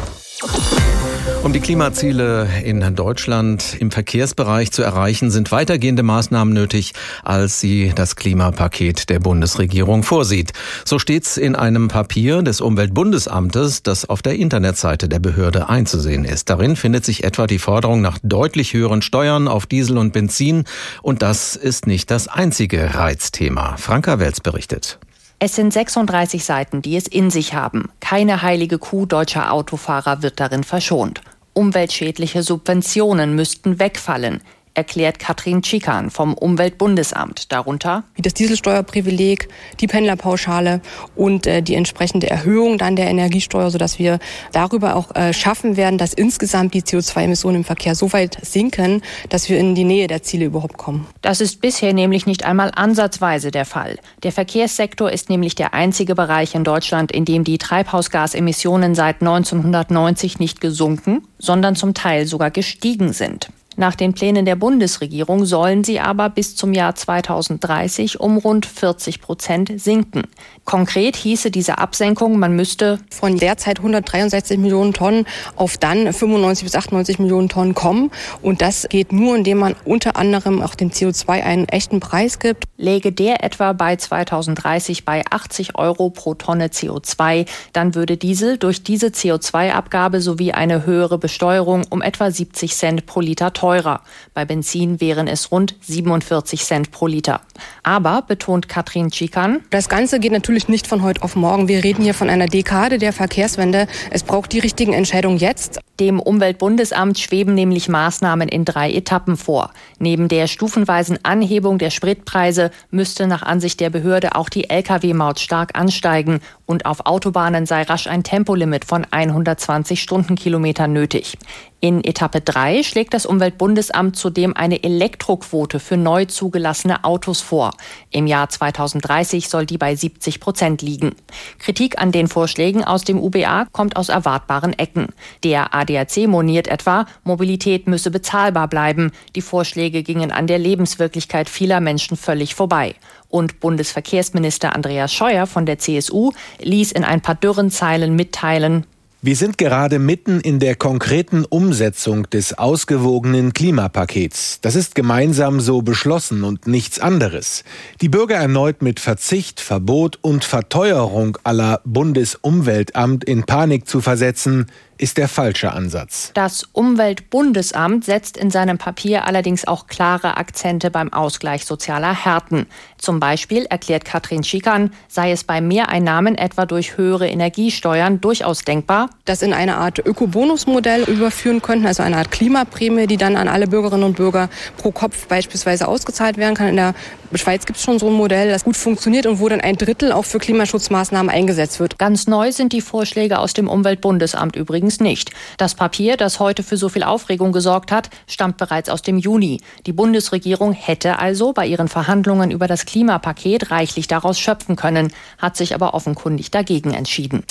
Um 1.43 1.53
die 1.53 1.61
Klimaziele 1.61 2.49
in 2.65 2.81
Deutschland 2.97 3.77
im 3.79 3.93
Verkehrsbereich 3.93 4.73
zu 4.73 4.83
erreichen, 4.83 5.31
sind 5.31 5.53
weitergehende 5.53 6.03
Maßnahmen 6.03 6.53
nötig, 6.53 6.93
als 7.23 7.61
sie 7.61 7.93
das 7.95 8.17
Klimapaket 8.17 9.11
der 9.11 9.21
Bundesregierung 9.21 10.03
vorsieht. 10.03 10.53
So 10.85 10.99
steht's 10.99 11.37
in 11.37 11.55
einem 11.55 11.87
Papier 11.87 12.43
des 12.43 12.61
Umweltbundesamtes, 12.61 13.85
das 13.85 14.09
auf 14.09 14.23
der 14.23 14.35
Internetseite 14.35 15.09
der 15.09 15.21
Behörde 15.21 15.69
einzusehen 15.69 16.25
ist. 16.25 16.51
Darin 16.51 16.75
findet 16.75 17.05
sich 17.05 17.23
etwa 17.23 17.47
die 17.47 17.61
Forderung 17.61 18.01
nach 18.01 18.19
deutlich 18.25 18.75
höheren 18.75 19.03
Steuern 19.03 19.47
auf 19.47 19.67
Diesel 19.67 19.99
und 19.99 20.13
Benzin. 20.13 20.65
Und 21.03 21.23
das 21.23 21.55
ist 21.55 21.87
nicht 21.87 22.11
das 22.11 22.27
einzige 22.27 22.95
Reizthema. 22.95 23.77
Franka 23.77 24.19
Welz 24.19 24.41
berichtet. 24.41 24.99
Es 25.39 25.55
sind 25.55 25.73
36 25.73 26.45
Seiten, 26.45 26.81
die 26.81 26.97
es 26.97 27.07
in 27.07 27.31
sich 27.31 27.53
haben. 27.53 27.91
Keine 28.01 28.41
heilige 28.41 28.79
Kuh 28.79 29.05
deutscher 29.05 29.53
Autofahrer 29.53 30.23
wird 30.23 30.41
darin 30.41 30.65
verschont. 30.65 31.21
Umweltschädliche 31.53 32.43
Subventionen 32.43 33.35
müssten 33.35 33.79
wegfallen 33.79 34.41
erklärt 34.77 35.19
Katrin 35.19 35.63
Tschikan 35.63 36.11
vom 36.11 36.35
Umweltbundesamt. 36.35 37.51
Darunter 37.51 38.05
wie 38.15 38.23
das 38.23 38.35
Dieselsteuerprivileg, 38.35 39.49
die 39.81 39.87
Pendlerpauschale 39.87 40.81
und 41.15 41.47
äh, 41.47 41.63
die 41.63 41.75
entsprechende 41.75 42.29
Erhöhung 42.29 42.79
dann 42.79 42.95
der 42.95 43.09
Energiesteuer, 43.09 43.71
sodass 43.71 43.99
wir 43.99 44.19
darüber 44.53 44.95
auch 44.97 45.15
äh, 45.15 45.33
schaffen 45.33 45.77
werden, 45.77 45.99
dass 45.99 46.13
insgesamt 46.13 46.75
die 46.75 46.83
CO2-Emissionen 46.83 47.57
im 47.57 47.65
Verkehr 47.65 47.95
so 47.95 48.13
weit 48.13 48.39
sinken, 48.45 49.03
dass 49.31 49.49
wir 49.49 49.59
in 49.59 49.75
die 49.75 49.85
Nähe 49.85 50.07
der 50.07 50.23
Ziele 50.23 50.45
überhaupt 50.45 50.77
kommen. 50.77 51.07
Das 51.23 51.41
ist 51.41 51.61
bisher 51.61 51.93
nämlich 51.93 52.27
nicht 52.27 52.45
einmal 52.45 52.71
ansatzweise 52.75 53.51
der 53.51 53.65
Fall. 53.65 53.99
Der 54.23 54.33
Verkehrssektor 54.33 55.11
ist 55.11 55.31
nämlich 55.31 55.55
der 55.55 55.73
einzige 55.73 56.15
Bereich 56.15 56.55
in 56.55 56.65
Deutschland, 56.65 57.13
in 57.13 57.25
dem 57.25 57.45
die 57.45 57.59
Treibhausgasemissionen 57.59 58.95
seit 58.95 59.23
1990 59.23 60.39
nicht 60.39 60.61
gesunken, 60.61 61.27
sondern 61.39 61.77
zum 61.77 61.95
Teil 61.95 62.27
sogar 62.27 62.51
gestiegen 62.51 63.13
sind. 63.13 63.49
Nach 63.79 63.95
den 63.95 64.15
Plänen 64.15 64.47
der 64.47 64.57
Bundesregierung 64.57 65.45
sollen 65.45 65.85
sie 65.85 66.01
aber 66.01 66.31
bis 66.31 66.57
zum 66.57 66.73
Jahr 66.73 66.95
2030 66.95 68.19
um 68.19 68.39
rund 68.39 68.65
40 68.65 69.21
Prozent 69.21 69.71
sinken. 69.77 70.23
Konkret 70.65 71.15
hieße 71.15 71.51
diese 71.51 71.77
Absenkung, 71.77 72.39
man 72.39 72.57
müsste 72.57 72.99
von 73.11 73.37
derzeit 73.37 73.79
163 73.79 74.57
Millionen 74.57 74.95
Tonnen 74.95 75.27
auf 75.57 75.77
dann 75.77 76.11
95 76.11 76.65
bis 76.65 76.75
98 76.75 77.19
Millionen 77.19 77.51
Tonnen 77.51 77.75
kommen. 77.75 78.11
Und 78.41 78.63
das 78.63 78.89
geht 78.89 79.13
nur, 79.13 79.37
indem 79.37 79.59
man 79.59 79.77
unter 79.85 80.17
anderem 80.17 80.63
auch 80.63 80.75
dem 80.75 80.91
CO2 80.91 81.29
einen 81.43 81.69
echten 81.69 82.01
Preis 82.01 82.39
gibt. 82.39 82.65
Läge 82.79 83.13
der 83.13 83.45
etwa 83.45 83.75
bei 83.75 83.97
2030 83.97 85.05
bei 85.05 85.23
80 85.31 85.77
Euro 85.77 86.09
pro 86.09 86.33
Tonne 86.33 86.69
CO2, 86.69 87.47
dann 87.75 87.95
würde 87.95 88.17
Diesel 88.17 88.57
durch 88.57 88.83
diese 88.83 89.09
CO2-Abgabe 89.09 90.23
sowie 90.23 90.53
eine 90.53 90.87
höhere 90.87 91.19
Besteuerung 91.19 91.85
um 91.91 92.01
etwa 92.01 92.31
70 92.31 92.75
Cent 92.75 93.07
pro 93.07 93.21
Liter 93.21 93.53
teurer 93.53 93.66
teurer. 93.67 94.01
Bei 94.33 94.45
Benzin 94.45 95.01
wären 95.01 95.27
es 95.27 95.51
rund 95.51 95.75
47 95.81 96.63
Cent 96.63 96.93
pro 96.93 97.09
Liter. 97.09 97.41
Aber, 97.83 98.23
betont 98.23 98.69
Katrin 98.69 99.11
Tschikan, 99.11 99.61
das 99.71 99.89
Ganze 99.89 100.21
geht 100.21 100.31
natürlich 100.31 100.69
nicht 100.69 100.87
von 100.87 101.03
heute 101.03 101.23
auf 101.23 101.35
morgen. 101.35 101.67
Wir 101.67 101.83
reden 101.83 102.05
hier 102.05 102.15
von 102.15 102.31
einer 102.31 102.47
Dekade 102.47 102.99
der 102.99 103.13
Verkehrswende. 103.13 103.89
Es 104.13 104.23
braucht 104.23 104.53
die 104.53 104.61
richtigen 104.61 104.93
Entscheidungen 104.93 105.39
jetzt. 105.39 105.81
Dem 105.99 106.21
Umweltbundesamt 106.21 107.19
schweben 107.19 107.55
nämlich 107.55 107.89
Maßnahmen 107.89 108.49
in 108.49 108.65
drei 108.65 108.93
Etappen 108.93 109.37
vor. 109.37 109.73
Neben 109.99 110.29
der 110.29 110.47
stufenweisen 110.47 111.19
Anhebung 111.25 111.79
der 111.79 111.91
Spritpreise 111.91 112.71
müsste 112.91 113.27
nach 113.27 113.43
Ansicht 113.43 113.81
der 113.81 113.91
Behörde 113.91 114.37
auch 114.37 114.49
die 114.49 114.71
Lkw-Maut 114.71 115.41
stark 115.41 115.77
ansteigen 115.77 116.41
und 116.67 116.87
auf 116.87 117.07
Autobahnen 117.07 117.67
sei 117.67 117.83
rasch 117.83 118.07
ein 118.07 118.23
Tempolimit 118.23 118.85
von 118.85 119.07
120 119.11 120.03
Stundenkilometern 120.03 120.93
nötig. 120.93 121.39
In 121.87 122.03
Etappe 122.03 122.41
3 122.41 122.83
schlägt 122.83 123.15
das 123.15 123.27
Umweltbundesamt 123.27 124.17
zudem 124.17 124.57
eine 124.57 124.83
Elektroquote 124.83 125.79
für 125.79 125.97
neu 125.97 126.25
zugelassene 126.25 127.05
Autos 127.05 127.43
vor. 127.43 127.75
Im 128.11 128.27
Jahr 128.27 128.49
2030 128.49 129.49
soll 129.49 129.67
die 129.67 129.79
bei 129.79 129.95
70 129.95 130.41
Prozent 130.41 130.83
liegen. 130.83 131.15
Kritik 131.61 132.03
an 132.03 132.11
den 132.11 132.27
Vorschlägen 132.27 132.83
aus 132.83 133.05
dem 133.05 133.23
UBA 133.23 133.69
kommt 133.71 133.95
aus 133.95 134.09
erwartbaren 134.09 134.77
Ecken. 134.77 135.11
Der 135.45 135.77
ADAC 135.77 136.27
moniert 136.27 136.67
etwa, 136.67 137.07
Mobilität 137.23 137.87
müsse 137.87 138.11
bezahlbar 138.11 138.67
bleiben. 138.67 139.13
Die 139.37 139.41
Vorschläge 139.41 140.03
gingen 140.03 140.33
an 140.33 140.49
der 140.49 140.59
Lebenswirklichkeit 140.59 141.49
vieler 141.49 141.79
Menschen 141.79 142.17
völlig 142.17 142.57
vorbei. 142.57 142.97
Und 143.29 143.61
Bundesverkehrsminister 143.61 144.75
Andreas 144.75 145.15
Scheuer 145.15 145.47
von 145.47 145.67
der 145.67 145.79
CSU 145.79 146.33
ließ 146.59 146.91
in 146.91 147.05
ein 147.05 147.21
paar 147.21 147.37
dürren 147.37 147.71
Zeilen 147.71 148.17
mitteilen, 148.17 148.87
wir 149.23 149.35
sind 149.35 149.57
gerade 149.57 149.99
mitten 149.99 150.41
in 150.41 150.59
der 150.59 150.77
konkreten 150.77 151.47
Umsetzung 151.47 152.29
des 152.29 152.59
ausgewogenen 152.59 153.55
Klimapakets. 153.55 154.61
Das 154.61 154.77
ist 154.77 154.95
gemeinsam 154.95 155.61
so 155.61 155.81
beschlossen 155.81 156.45
und 156.45 156.67
nichts 156.67 157.01
anderes. 157.01 157.65
Die 158.03 158.11
Bürger 158.11 158.37
erneut 158.37 158.83
mit 158.83 159.01
Verzicht, 159.01 159.61
Verbot 159.61 160.19
und 160.21 160.45
Verteuerung 160.45 161.39
aller 161.45 161.81
Bundesumweltamt 161.85 163.25
in 163.25 163.45
Panik 163.45 163.89
zu 163.89 164.03
versetzen, 164.03 164.67
ist 164.99 165.19
der 165.19 165.29
falsche 165.29 165.73
Ansatz. 165.73 166.31
Das 166.35 166.67
Umweltbundesamt 166.73 168.05
setzt 168.05 168.37
in 168.37 168.51
seinem 168.51 168.79
Papier 168.79 169.25
allerdings 169.25 169.67
auch 169.67 169.87
klare 169.87 170.37
Akzente 170.37 170.91
beim 170.91 171.13
Ausgleich 171.13 171.65
sozialer 171.67 172.25
Härten. 172.25 172.67
Zum 172.97 173.21
Beispiel, 173.21 173.67
erklärt 173.67 174.05
Katrin 174.05 174.43
Schikan, 174.43 174.91
sei 175.09 175.33
es 175.33 175.45
bei 175.45 175.61
Mehreinnahmen 175.61 176.35
etwa 176.35 176.65
durch 176.65 176.97
höhere 176.97 177.29
Energiesteuern 177.29 178.21
durchaus 178.21 178.63
denkbar, 178.63 179.11
das 179.27 179.43
in 179.43 179.53
eine 179.53 179.77
Art 179.77 179.99
Ökobonusmodell 179.99 181.03
überführen 181.05 181.61
könnten, 181.61 181.87
also 181.87 182.03
eine 182.03 182.17
Art 182.17 182.31
Klimaprämie, 182.31 183.07
die 183.07 183.19
dann 183.19 183.37
an 183.37 183.49
alle 183.49 183.67
Bürgerinnen 183.67 184.05
und 184.05 184.17
Bürger 184.17 184.49
pro 184.79 184.93
Kopf 184.93 185.27
beispielsweise 185.27 185.89
ausgezahlt 185.89 186.39
werden 186.39 186.55
kann. 186.55 186.69
In 186.69 186.77
der 186.77 186.95
Schweiz 187.35 187.67
gibt 187.67 187.79
es 187.79 187.85
schon 187.85 187.99
so 187.99 188.07
ein 188.07 188.15
Modell, 188.15 188.49
das 188.49 188.65
gut 188.65 188.77
funktioniert 188.77 189.27
und 189.27 189.41
wo 189.41 189.49
dann 189.49 189.61
ein 189.61 189.77
Drittel 189.77 190.13
auch 190.13 190.25
für 190.25 190.39
Klimaschutzmaßnahmen 190.39 191.31
eingesetzt 191.31 191.81
wird. 191.81 191.99
Ganz 191.99 192.27
neu 192.27 192.53
sind 192.53 192.73
die 192.73 192.81
Vorschläge 192.81 193.39
aus 193.39 193.53
dem 193.53 193.69
Umweltbundesamt 193.69 194.57
übrigens 194.57 194.86
übrigens 194.87 195.01
nicht. 195.01 195.31
Das 195.59 195.75
Papier, 195.75 196.17
das 196.17 196.39
heute 196.39 196.63
für 196.63 196.77
so 196.77 196.89
viel 196.89 197.03
Aufregung 197.03 197.53
gesorgt 197.53 197.91
hat, 197.91 198.09
stammt 198.29 198.57
bereits 198.57 198.89
aus 198.89 199.03
dem 199.03 199.19
Juni. 199.19 199.61
Die 199.87 199.93
Bundesregierung 199.93 200.73
hätte 200.73 201.19
also 201.19 201.53
bei 201.53 201.67
ihren 201.67 201.89
Verhandlungen 201.89 202.51
über 202.51 202.69
das 202.69 202.87
Klimapaket 202.87 203.71
reichlich 203.71 204.07
daraus 204.07 204.39
schöpfen 204.39 204.77
können, 204.77 205.13
hat 205.39 205.57
sich 205.57 205.75
aber 205.75 205.95
offenkundig 205.95 206.51
dagegen 206.51 206.93
entschieden. 206.95 207.43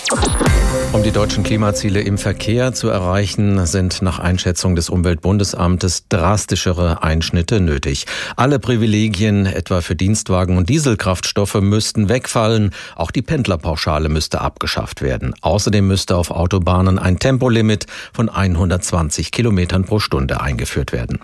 Um 0.94 1.04
die 1.04 1.12
deutschen 1.12 1.44
Klimaziele 1.44 2.02
im 2.02 2.18
Verkehr 2.18 2.74
zu 2.74 2.88
erreichen, 2.88 3.66
sind 3.66 4.02
nach 4.02 4.20
Einschätzung 4.20 4.76
des 4.76 4.90
Umweltbundesamtes 4.90 6.08
drastischere 6.08 7.04
Einschnitte 7.04 7.60
nötig. 7.60 8.06
Alle 8.38 8.60
Privilegien, 8.60 9.46
etwa 9.46 9.82
für 9.82 9.96
Dienstwagen 9.96 10.58
und 10.58 10.70
Dieselkraftstoffe, 10.70 11.56
müssten 11.56 12.08
wegfallen. 12.08 12.72
Auch 12.96 13.12
die 13.12 13.22
Pendlerpauschale 13.22 14.08
müsste 14.08 14.40
abgeschafft 14.40 15.02
werden. 15.02 15.34
Außerdem 15.42 15.86
müsste 15.86 16.16
auf 16.16 16.32
Autobahnen 16.32 16.98
ein 16.98 17.20
Tempolimit 17.26 17.88
von 18.14 18.30
120 18.30 19.32
Kilometern 19.32 19.84
pro 19.84 19.98
Stunde 19.98 20.42
eingeführt 20.42 20.94
werden. 20.94 21.20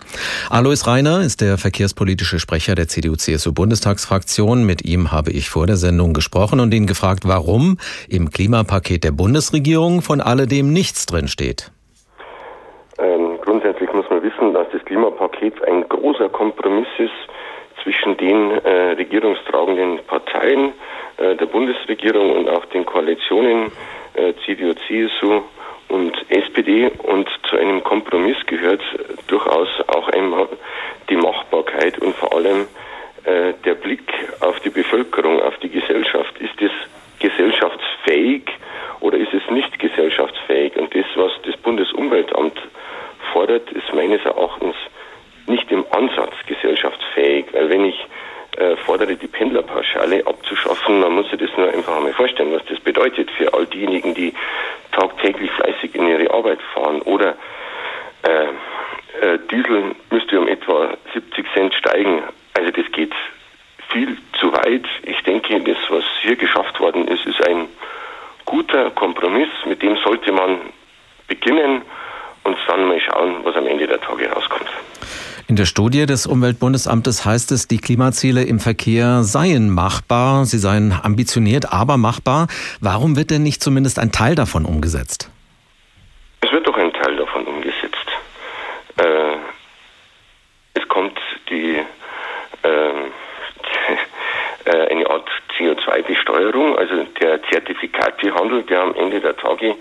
Alois 0.49 0.87
Reiner 0.87 1.21
ist 1.21 1.41
der 1.41 1.59
verkehrspolitische 1.59 2.39
Sprecher 2.39 2.73
der 2.73 2.87
CDU-CSU-Bundestagsfraktion. 2.87 4.65
Mit 4.65 4.83
ihm 4.83 5.11
habe 5.11 5.29
ich 5.29 5.51
vor 5.51 5.67
der 5.67 5.75
Sendung 5.75 6.13
gesprochen 6.13 6.59
und 6.59 6.73
ihn 6.73 6.87
gefragt, 6.87 7.25
warum 7.27 7.77
im 8.09 8.31
Klimapaket 8.31 9.03
der 9.03 9.11
Bundesregierung 9.11 10.01
von 10.01 10.21
alledem 10.21 10.73
nichts 10.73 11.05
drinsteht. 11.05 11.71
Ähm, 12.97 13.37
grundsätzlich 13.45 13.93
muss 13.93 14.09
man 14.09 14.23
wissen, 14.23 14.55
dass 14.55 14.65
das 14.73 14.83
Klimapaket 14.85 15.63
ein 15.67 15.87
großer 15.87 16.29
Kompromiss 16.29 16.87
ist 16.97 17.11
zwischen 17.83 18.17
den 18.17 18.49
äh, 18.65 18.93
regierungstragenden 18.93 19.99
Parteien 20.07 20.73
äh, 21.17 21.35
der 21.35 21.45
Bundesregierung 21.45 22.37
und 22.37 22.49
auch 22.49 22.65
den 22.73 22.87
Koalitionen 22.87 23.71
äh, 24.15 24.33
CDU, 24.43 24.73
CSU 24.87 25.43
und 25.91 26.13
SPD 26.29 26.89
und 27.03 27.29
zu 27.49 27.57
einem 27.57 27.83
Kompromiss 27.83 28.37
gehört 28.45 28.81
durchaus 29.27 29.67
auch 29.87 30.07
einmal 30.09 30.47
die 31.09 31.17
Machbarkeit 31.17 31.99
und 31.99 32.15
vor 32.15 32.33
allem 32.33 32.67
äh, 33.25 33.53
der 33.65 33.75
Blick 33.75 34.09
auf 34.39 34.59
die 34.61 34.69
Bevölkerung, 34.69 35.41
auf 35.41 35.57
die 35.57 35.69
Gesellschaft. 35.69 36.39
Ist 36.39 36.61
es 36.61 36.71
gesellschaftsfähig 37.19 38.43
oder 39.01 39.17
ist 39.17 39.33
es 39.33 39.43
nicht 39.51 39.77
gesellschaftsfähig? 39.79 40.77
Und 40.77 40.95
das, 40.95 41.05
was 41.15 41.31
das 41.45 41.57
Bundesumweltamt 41.57 42.57
fordert, 43.33 43.69
ist 43.71 43.93
meines 43.93 44.23
Erachtens 44.23 44.75
nicht 45.47 45.69
im 45.71 45.85
Ansatz 45.91 46.33
gesellschaftsfähig, 46.47 47.47
weil 47.51 47.69
wenn 47.69 47.85
ich 47.85 47.99
äh, 48.57 48.75
fordere, 48.77 49.15
die 49.15 49.27
Pendlerpauschale 49.27 50.25
abzuschaffen, 50.25 50.99
man 50.99 51.13
muss 51.13 51.29
sich 51.29 51.39
das 51.39 51.49
nur 51.57 51.69
einfach 51.69 51.95
einmal 51.95 52.13
vorstellen, 52.13 52.53
was 52.53 52.65
das 52.65 52.79
bedeutet 52.79 53.29
für 53.31 53.53
all 53.53 53.65
diejenigen, 53.65 54.13
die 54.13 54.33
tagtäglich 54.91 55.51
fleißig 55.51 55.95
in 55.95 56.07
ihre 56.07 56.33
Arbeit 56.33 56.59
fahren 56.73 57.01
oder 57.03 57.35
äh, 58.23 58.47
äh, 59.21 59.39
Diesel 59.49 59.95
müsste 60.09 60.39
um 60.39 60.47
etwa 60.47 60.97
70 61.13 61.45
Cent 61.53 61.73
steigen. 61.75 62.23
Also 62.53 62.71
das 62.71 62.91
geht 62.91 63.13
viel 63.89 64.17
zu 64.39 64.51
weit. 64.53 64.85
Ich 65.03 65.21
denke, 65.23 65.59
das, 65.61 65.77
was 65.89 66.03
hier 66.21 66.35
geschafft 66.35 66.79
worden 66.79 67.07
ist, 67.07 67.25
ist 67.25 67.45
ein 67.47 67.67
guter 68.45 68.89
Kompromiss, 68.91 69.49
mit 69.65 69.81
dem 69.81 69.97
sollte 69.97 70.31
man 70.31 70.59
beginnen 71.27 71.81
und 72.43 72.57
dann 72.67 72.87
mal 72.87 72.99
schauen, 72.99 73.37
was 73.43 73.55
am 73.55 73.67
Ende 73.67 73.87
der 73.87 74.01
Tage 74.01 74.29
rauskommt. 74.29 74.69
In 75.51 75.57
der 75.57 75.65
Studie 75.65 76.05
des 76.05 76.27
Umweltbundesamtes 76.27 77.25
heißt 77.25 77.51
es, 77.51 77.67
die 77.67 77.79
Klimaziele 77.79 78.43
im 78.43 78.61
Verkehr 78.61 79.23
seien 79.23 79.69
machbar, 79.69 80.45
sie 80.45 80.57
seien 80.57 80.97
ambitioniert, 81.03 81.73
aber 81.73 81.97
machbar. 81.97 82.47
Warum 82.79 83.17
wird 83.17 83.31
denn 83.31 83.43
nicht 83.43 83.61
zumindest 83.61 83.99
ein 83.99 84.13
Teil 84.13 84.35
davon 84.35 84.63
umgesetzt? 84.63 85.29
Es 86.39 86.49
wird 86.53 86.65
doch 86.65 86.77
ein 86.77 86.93
Teil 86.93 87.17
davon 87.17 87.45
umgesetzt. 87.45 88.07
Äh, 88.95 89.35
es 90.75 90.87
kommt 90.87 91.19
die, 91.49 91.81
äh, 92.63 92.69
äh 94.71 94.87
eine 94.89 95.09
Art 95.09 95.27
CO2-Besteuerung, 95.57 96.77
also 96.77 97.03
der 97.19 97.43
Zertifikatehandel, 97.51 98.63
der 98.63 98.83
am 98.83 98.95
Ende 98.95 99.19
der 99.19 99.35
Tage 99.35 99.75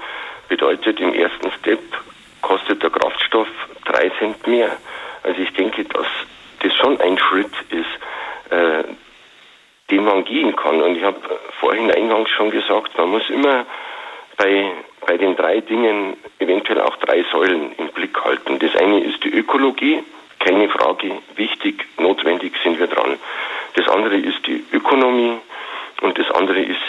bedeutet, 0.48 0.98
im 0.98 1.14
ersten 1.14 1.52
Step 1.60 1.78
kostet 2.42 2.82
der 2.82 2.90
Kraftstoff 2.90 3.46
drei 3.84 4.10
Cent 4.18 4.44
mehr. 4.48 4.76
Also 5.22 5.40
ich 5.40 5.52
denke, 5.52 5.84
dass 5.84 6.06
das 6.60 6.74
schon 6.74 7.00
ein 7.00 7.18
Schritt 7.18 7.52
ist, 7.70 8.52
äh, 8.52 8.84
den 9.90 10.04
man 10.04 10.24
gehen 10.24 10.54
kann. 10.56 10.80
Und 10.80 10.96
ich 10.96 11.02
habe 11.02 11.20
vorhin 11.58 11.90
eingangs 11.90 12.30
schon 12.30 12.50
gesagt, 12.50 12.96
man 12.96 13.10
muss 13.10 13.28
immer 13.28 13.66
bei, 14.36 14.72
bei 15.06 15.16
den 15.16 15.36
drei 15.36 15.60
Dingen 15.60 16.16
eventuell 16.38 16.80
auch 16.80 16.96
drei 16.96 17.24
Säulen 17.32 17.72
im 17.76 17.88
Blick 17.88 18.18
halten. 18.24 18.58
Das 18.58 18.74
eine 18.76 19.00
ist 19.00 19.22
die 19.24 19.30
Ökologie, 19.30 20.02
keine 20.38 20.68
Frage, 20.68 21.18
wichtig, 21.36 21.86
notwendig 21.98 22.54
sind 22.62 22.78
wir 22.78 22.86
dran. 22.86 23.18
Das 23.74 23.88
andere 23.88 24.16
ist 24.16 24.46
die 24.46 24.64
Ökonomie 24.72 25.38
und 26.00 26.18
das 26.18 26.30
andere 26.30 26.60
ist 26.60 26.80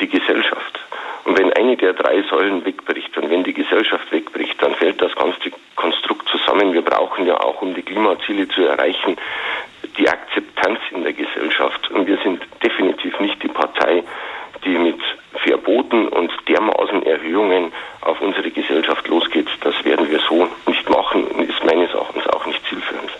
die 0.00 0.08
Gesellschaft. 0.08 0.79
Und 1.24 1.38
wenn 1.38 1.52
eine 1.52 1.76
der 1.76 1.92
drei 1.92 2.22
Säulen 2.22 2.64
wegbricht 2.64 3.16
und 3.18 3.30
wenn 3.30 3.44
die 3.44 3.52
Gesellschaft 3.52 4.10
wegbricht, 4.10 4.62
dann 4.62 4.74
fällt 4.74 5.00
das 5.02 5.14
ganze 5.14 5.50
Konstrukt 5.76 6.28
zusammen. 6.28 6.72
Wir 6.72 6.82
brauchen 6.82 7.26
ja 7.26 7.38
auch, 7.40 7.62
um 7.62 7.74
die 7.74 7.82
Klimaziele 7.82 8.48
zu 8.48 8.62
erreichen, 8.62 9.16
die 9.98 10.08
Akzeptanz 10.08 10.78
in 10.90 11.02
der 11.02 11.12
Gesellschaft. 11.12 11.90
Und 11.90 12.06
wir 12.06 12.18
sind 12.18 12.42
definitiv 12.64 13.18
nicht 13.20 13.42
die 13.42 13.48
Partei, 13.48 14.02
die 14.64 14.78
mit 14.78 15.00
Verboten 15.34 16.08
und 16.08 16.32
dermaßen 16.48 17.04
Erhöhungen 17.04 17.72
auf 18.02 18.20
unsere 18.20 18.50
Gesellschaft 18.50 19.06
losgeht. 19.08 19.48
Das 19.62 19.84
werden 19.84 20.10
wir 20.10 20.20
so 20.20 20.48
nicht 20.66 20.88
machen 20.88 21.24
und 21.24 21.48
ist 21.48 21.64
meines 21.64 21.92
Erachtens 21.92 22.26
auch 22.28 22.46
nicht 22.46 22.60
zielführend. 22.68 23.10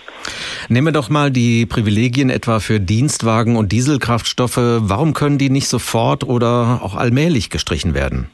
Nehmen 0.69 0.89
wir 0.89 0.93
doch 0.93 1.11
mal 1.11 1.31
die 1.31 1.67
Privilegien 1.67 2.31
etwa 2.31 2.61
für 2.61 2.81
Dienstwagen 2.81 3.57
und 3.57 3.73
Dieselkraftstoffe. 3.73 4.59
Warum 4.59 5.15
können 5.15 5.39
die 5.39 5.51
nicht 5.51 5.69
sofort 5.69 6.25
oder 6.25 6.81
auch 6.83 6.95
allmählich 6.95 7.51
gestrichen 7.51 7.95
werden? 7.95 8.31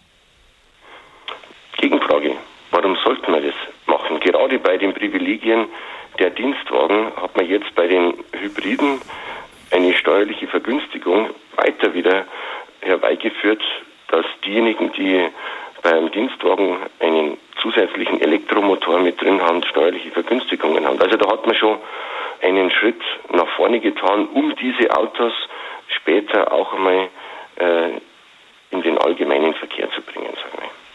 Gegenfrage. 1.79 2.33
Warum 2.71 2.97
sollten 3.05 3.33
wir 3.33 3.41
das 3.41 3.55
machen? 3.87 4.21
Gerade 4.21 4.59
bei 4.59 4.77
den 4.77 4.93
Privilegien 4.93 5.67
der 6.19 6.31
Dienstwagen 6.31 7.13
hat 7.17 7.37
man 7.37 7.47
jetzt 7.47 7.75
bei 7.75 7.87
den 7.87 8.15
Hybriden 8.33 9.01
eine 9.71 9.95
steuerliche 9.95 10.47
Vergünstigung 10.47 11.31
weiter 11.57 11.95
wieder 11.95 12.25
herbeigeführt, 12.81 13.63
dass 14.09 14.25
diejenigen, 14.45 14.93
die 14.93 15.29
beim 15.83 16.11
Dienstwagen 16.13 16.77
einen 17.01 17.37
zusätzlichen 17.61 18.21
Elektromotor 18.21 18.99
mit 18.99 19.21
drin 19.21 19.41
haben, 19.41 19.63
steuerliche 19.65 20.11
Vergünstigungen 20.11 20.87
haben. 20.87 21.01
Also 21.01 21.17
da 21.17 21.31
hat 21.31 21.47
man 21.47 21.55
schon 21.55 21.79
einen 22.43 22.71
Schritt 22.71 23.01
nach 23.33 23.49
vorne 23.57 23.81
getan, 23.81 24.29
um 24.29 24.55
diese 24.57 24.95
Autos 24.97 25.33
später 25.89 26.53
auch 26.53 26.75
einmal 26.75 27.09
äh, 27.57 27.91
in 28.71 28.83
den 28.83 28.99
allgemeinen 28.99 29.55
Verkehr 29.55 29.91
zu 29.93 30.03
bringen, 30.03 30.35
sagen 30.35 30.59
wir. 30.59 30.86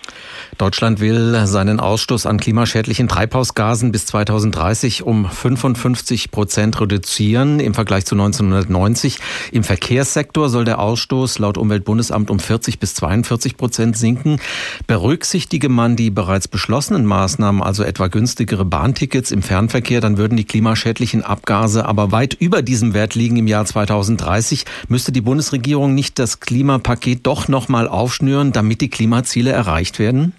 Deutschland 0.57 0.99
will 0.99 1.45
seinen 1.47 1.79
Ausstoß 1.79 2.25
an 2.25 2.37
klimaschädlichen 2.37 3.07
Treibhausgasen 3.07 3.91
bis 3.91 4.05
2030 4.05 5.03
um 5.03 5.29
55 5.29 6.31
Prozent 6.31 6.79
reduzieren 6.79 7.59
im 7.59 7.73
Vergleich 7.73 8.05
zu 8.05 8.15
1990. 8.15 9.19
Im 9.51 9.63
Verkehrssektor 9.63 10.49
soll 10.49 10.65
der 10.65 10.79
Ausstoß 10.79 11.39
laut 11.39 11.57
Umweltbundesamt 11.57 12.29
um 12.29 12.39
40 12.39 12.79
bis 12.79 12.95
42 12.95 13.57
Prozent 13.57 13.97
sinken. 13.97 14.39
Berücksichtige 14.87 15.69
man 15.69 15.95
die 15.95 16.11
bereits 16.11 16.47
beschlossenen 16.47 17.05
Maßnahmen, 17.05 17.63
also 17.63 17.83
etwa 17.83 18.07
günstigere 18.07 18.65
Bahntickets 18.65 19.31
im 19.31 19.41
Fernverkehr, 19.41 20.01
dann 20.01 20.17
würden 20.17 20.37
die 20.37 20.45
klimaschädlichen 20.45 21.23
Abgase 21.23 21.85
aber 21.85 22.11
weit 22.11 22.33
über 22.33 22.61
diesem 22.61 22.93
Wert 22.93 23.15
liegen 23.15 23.37
im 23.37 23.47
Jahr 23.47 23.65
2030. 23.65 24.65
Müsste 24.89 25.11
die 25.11 25.21
Bundesregierung 25.21 25.95
nicht 25.95 26.19
das 26.19 26.39
Klimapaket 26.39 27.25
doch 27.25 27.47
nochmal 27.47 27.87
aufschnüren, 27.87 28.51
damit 28.51 28.81
die 28.81 28.89
Klimaziele 28.89 29.51
erreicht 29.51 29.97
werden? 29.97 30.33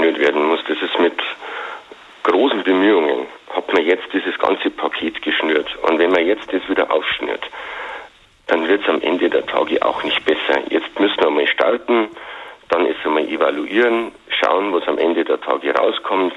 Aufgeschnürt 0.00 0.18
werden 0.18 0.46
muss. 0.46 0.60
Das 0.66 0.78
ist 0.80 0.98
mit 0.98 1.14
großen 2.22 2.62
Bemühungen, 2.62 3.26
hat 3.54 3.72
man 3.72 3.84
jetzt 3.84 4.12
dieses 4.12 4.38
ganze 4.38 4.70
Paket 4.70 5.20
geschnürt. 5.22 5.68
Und 5.82 5.98
wenn 5.98 6.10
man 6.10 6.26
jetzt 6.26 6.52
das 6.52 6.66
wieder 6.68 6.90
aufschnürt, 6.90 7.42
dann 8.46 8.66
wird 8.68 8.82
es 8.82 8.88
am 8.88 9.00
Ende 9.00 9.30
der 9.30 9.46
Tage 9.46 9.84
auch 9.84 10.02
nicht 10.02 10.24
besser. 10.24 10.62
Jetzt 10.70 10.98
müssen 10.98 11.20
wir 11.20 11.30
mal 11.30 11.46
starten, 11.46 12.08
dann 12.68 12.86
ist 12.86 13.04
einmal 13.04 13.28
evaluieren, 13.28 14.12
schauen, 14.28 14.72
was 14.72 14.86
am 14.88 14.98
Ende 14.98 15.24
der 15.24 15.40
Tage 15.40 15.74
rauskommt. 15.74 16.34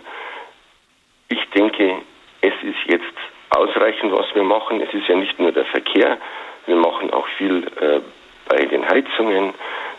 Ich 1.29 1.49
denke, 1.55 1.97
es 2.41 2.53
ist 2.63 2.83
jetzt 2.87 3.17
ausreichend, 3.49 4.11
was 4.11 4.25
wir 4.33 4.43
machen. 4.43 4.81
Es 4.81 4.93
ist 4.93 5.07
ja 5.07 5.15
nicht 5.15 5.39
nur 5.39 5.51
der 5.51 5.65
Verkehr, 5.65 6.17
wir 6.65 6.75
machen 6.75 7.11
auch 7.11 7.27
viel 7.37 7.67
äh, 7.79 7.99
bei 8.47 8.65
den 8.65 8.87
Heizungen, 8.87 9.53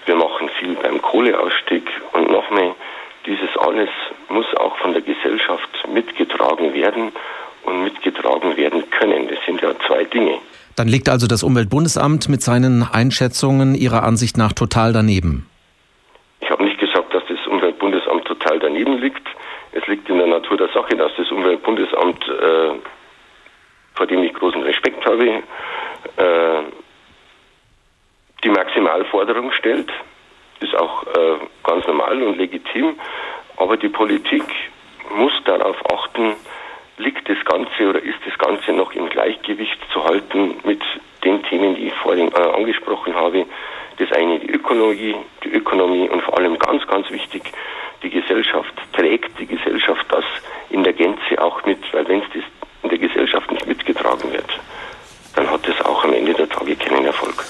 wir 0.06 0.16
machen 0.16 0.48
viel 0.60 0.74
beim 0.74 1.00
Kohleausstieg 1.00 1.88
und 2.12 2.30
nochmal, 2.30 2.74
dieses 3.26 3.56
alles 3.56 3.88
muss 4.28 4.46
auch 4.56 4.76
von 4.78 4.92
der 4.92 5.02
Gesellschaft 5.02 5.68
mitgetragen 5.92 6.74
werden 6.74 7.12
und 7.64 7.84
mitgetragen 7.84 8.56
werden 8.56 8.88
können. 8.90 9.28
Das 9.28 9.38
sind 9.46 9.60
ja 9.62 9.72
zwei 9.86 10.04
Dinge. 10.04 10.38
Dann 10.76 10.88
liegt 10.88 11.08
also 11.08 11.26
das 11.26 11.42
Umweltbundesamt 11.42 12.28
mit 12.28 12.42
seinen 12.42 12.82
Einschätzungen 12.82 13.74
Ihrer 13.74 14.02
Ansicht 14.02 14.36
nach 14.36 14.52
total 14.52 14.92
daneben. 14.92 15.48
Ich 16.40 16.50
habe 16.50 16.64
nicht 16.64 16.78
gesagt, 16.78 17.14
dass 17.14 17.22
das 17.28 17.46
Umweltbundesamt 17.46 18.24
total 18.24 18.58
daneben 18.58 18.98
liegt. 18.98 19.26
Es 19.72 19.86
liegt 19.86 20.08
in 20.08 20.18
der 20.18 20.26
Natur 20.26 20.56
der 20.56 20.68
Sache, 20.68 20.96
dass 20.96 21.12
das 21.16 21.30
Umweltbundesamt, 21.30 22.28
äh, 22.28 22.74
vor 23.94 24.06
dem 24.06 24.22
ich 24.24 24.34
großen 24.34 24.62
Respekt 24.62 25.04
habe, 25.06 25.26
äh, 25.28 26.62
die 28.42 28.50
Maximalforderung 28.50 29.52
stellt 29.52 29.90
ist 30.60 30.74
auch 30.74 31.04
äh, 31.04 31.38
ganz 31.62 31.86
normal 31.86 32.22
und 32.22 32.38
legitim. 32.38 32.98
Aber 33.56 33.76
die 33.76 33.88
Politik 33.88 34.44
muss 35.16 35.32
darauf 35.44 35.76
achten, 35.90 36.34
liegt 36.98 37.28
das 37.28 37.42
Ganze 37.44 37.88
oder 37.88 38.02
ist 38.02 38.18
das 38.24 38.36
Ganze 38.38 38.72
noch 38.72 38.92
im 38.92 39.08
Gleichgewicht 39.08 39.78
zu 39.92 40.04
halten 40.04 40.56
mit 40.64 40.80
den 41.24 41.42
Themen, 41.44 41.74
die 41.74 41.88
ich 41.88 41.94
vorhin 41.94 42.30
äh, 42.32 42.40
angesprochen 42.40 43.14
habe. 43.14 43.46
Das 43.98 44.10
eine 44.12 44.40
die 44.40 44.50
Ökologie, 44.50 45.14
die 45.44 45.50
Ökonomie 45.50 46.08
und 46.08 46.22
vor 46.22 46.38
allem 46.38 46.58
ganz, 46.58 46.86
ganz 46.86 47.10
wichtig, 47.10 47.52
die 48.02 48.10
Gesellschaft 48.10 48.74
trägt 48.92 49.38
die 49.38 49.46
Gesellschaft 49.46 50.04
das 50.08 50.24
in 50.70 50.84
der 50.84 50.92
Gänze 50.92 51.40
auch 51.40 51.64
mit, 51.64 51.80
weil 51.92 52.06
wenn 52.08 52.20
es 52.20 52.28
das 52.34 52.42
in 52.82 52.90
der 52.90 52.98
Gesellschaft 52.98 53.50
nicht 53.50 53.66
mitgetragen 53.66 54.32
wird, 54.32 54.60
dann 55.36 55.50
hat 55.50 55.66
es 55.66 55.80
auch 55.84 56.04
am 56.04 56.12
Ende 56.12 56.34
der 56.34 56.48
Tage 56.48 56.76
keinen 56.76 57.06
Erfolg. 57.06 57.44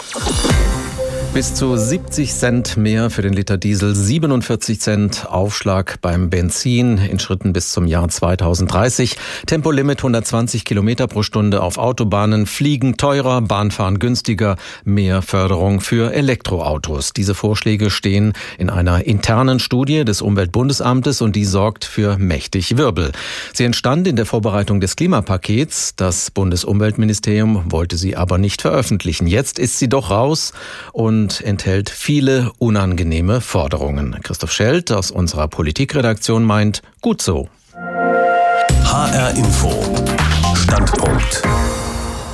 Bis 1.45 1.57
zu 1.57 1.77
70 1.77 2.33
Cent 2.33 2.77
mehr 2.79 3.11
für 3.11 3.21
den 3.21 3.35
Liter 3.35 3.59
Diesel, 3.59 3.95
47 3.95 4.81
Cent 4.81 5.27
Aufschlag 5.29 6.01
beim 6.01 6.31
Benzin 6.31 6.97
in 6.97 7.19
Schritten 7.19 7.53
bis 7.53 7.71
zum 7.71 7.87
Jahr 7.87 8.09
2030. 8.09 9.19
Tempolimit 9.45 9.99
120 9.99 10.65
Kilometer 10.65 11.07
pro 11.07 11.23
Stunde 11.23 11.63
auf 11.63 11.77
Autobahnen, 11.77 12.47
Fliegen 12.47 12.97
teurer, 12.97 13.43
Bahnfahren 13.43 13.99
günstiger, 13.99 14.57
mehr 14.85 15.21
Förderung 15.21 15.83
für 15.83 16.15
Elektroautos. 16.15 17.13
Diese 17.13 17.35
Vorschläge 17.35 17.91
stehen 17.91 18.33
in 18.57 18.71
einer 18.71 19.05
internen 19.05 19.59
Studie 19.59 20.07
des 20.07 20.23
Umweltbundesamtes 20.23 21.21
und 21.21 21.37
die 21.37 21.45
sorgt 21.45 21.85
für 21.85 22.17
mächtig 22.17 22.79
Wirbel. 22.79 23.13
Sie 23.53 23.65
entstand 23.65 24.09
in 24.09 24.17
der 24.17 24.25
Vorbereitung 24.25 24.81
des 24.81 24.97
Klimapakets. 24.97 25.95
Das 25.95 26.31
Bundesumweltministerium 26.31 27.71
wollte 27.71 27.99
sie 27.99 28.17
aber 28.17 28.39
nicht 28.39 28.63
veröffentlichen. 28.63 29.27
Jetzt 29.27 29.59
ist 29.59 29.79
sie 29.79 29.91
doch 29.91 30.11
raus 30.11 30.55
und 30.95 31.34
enthält 31.41 31.91
viele 31.91 32.53
unangenehme 32.59 33.41
Forderungen. 33.41 34.17
Christoph 34.23 34.53
Schelt 34.53 34.93
aus 34.93 35.11
unserer 35.11 35.49
Politikredaktion 35.49 36.45
meint, 36.45 36.83
gut 37.01 37.23
so. 37.23 37.49
HR 38.85 39.31
Info. 39.37 39.73
Standpunkt. 40.55 41.43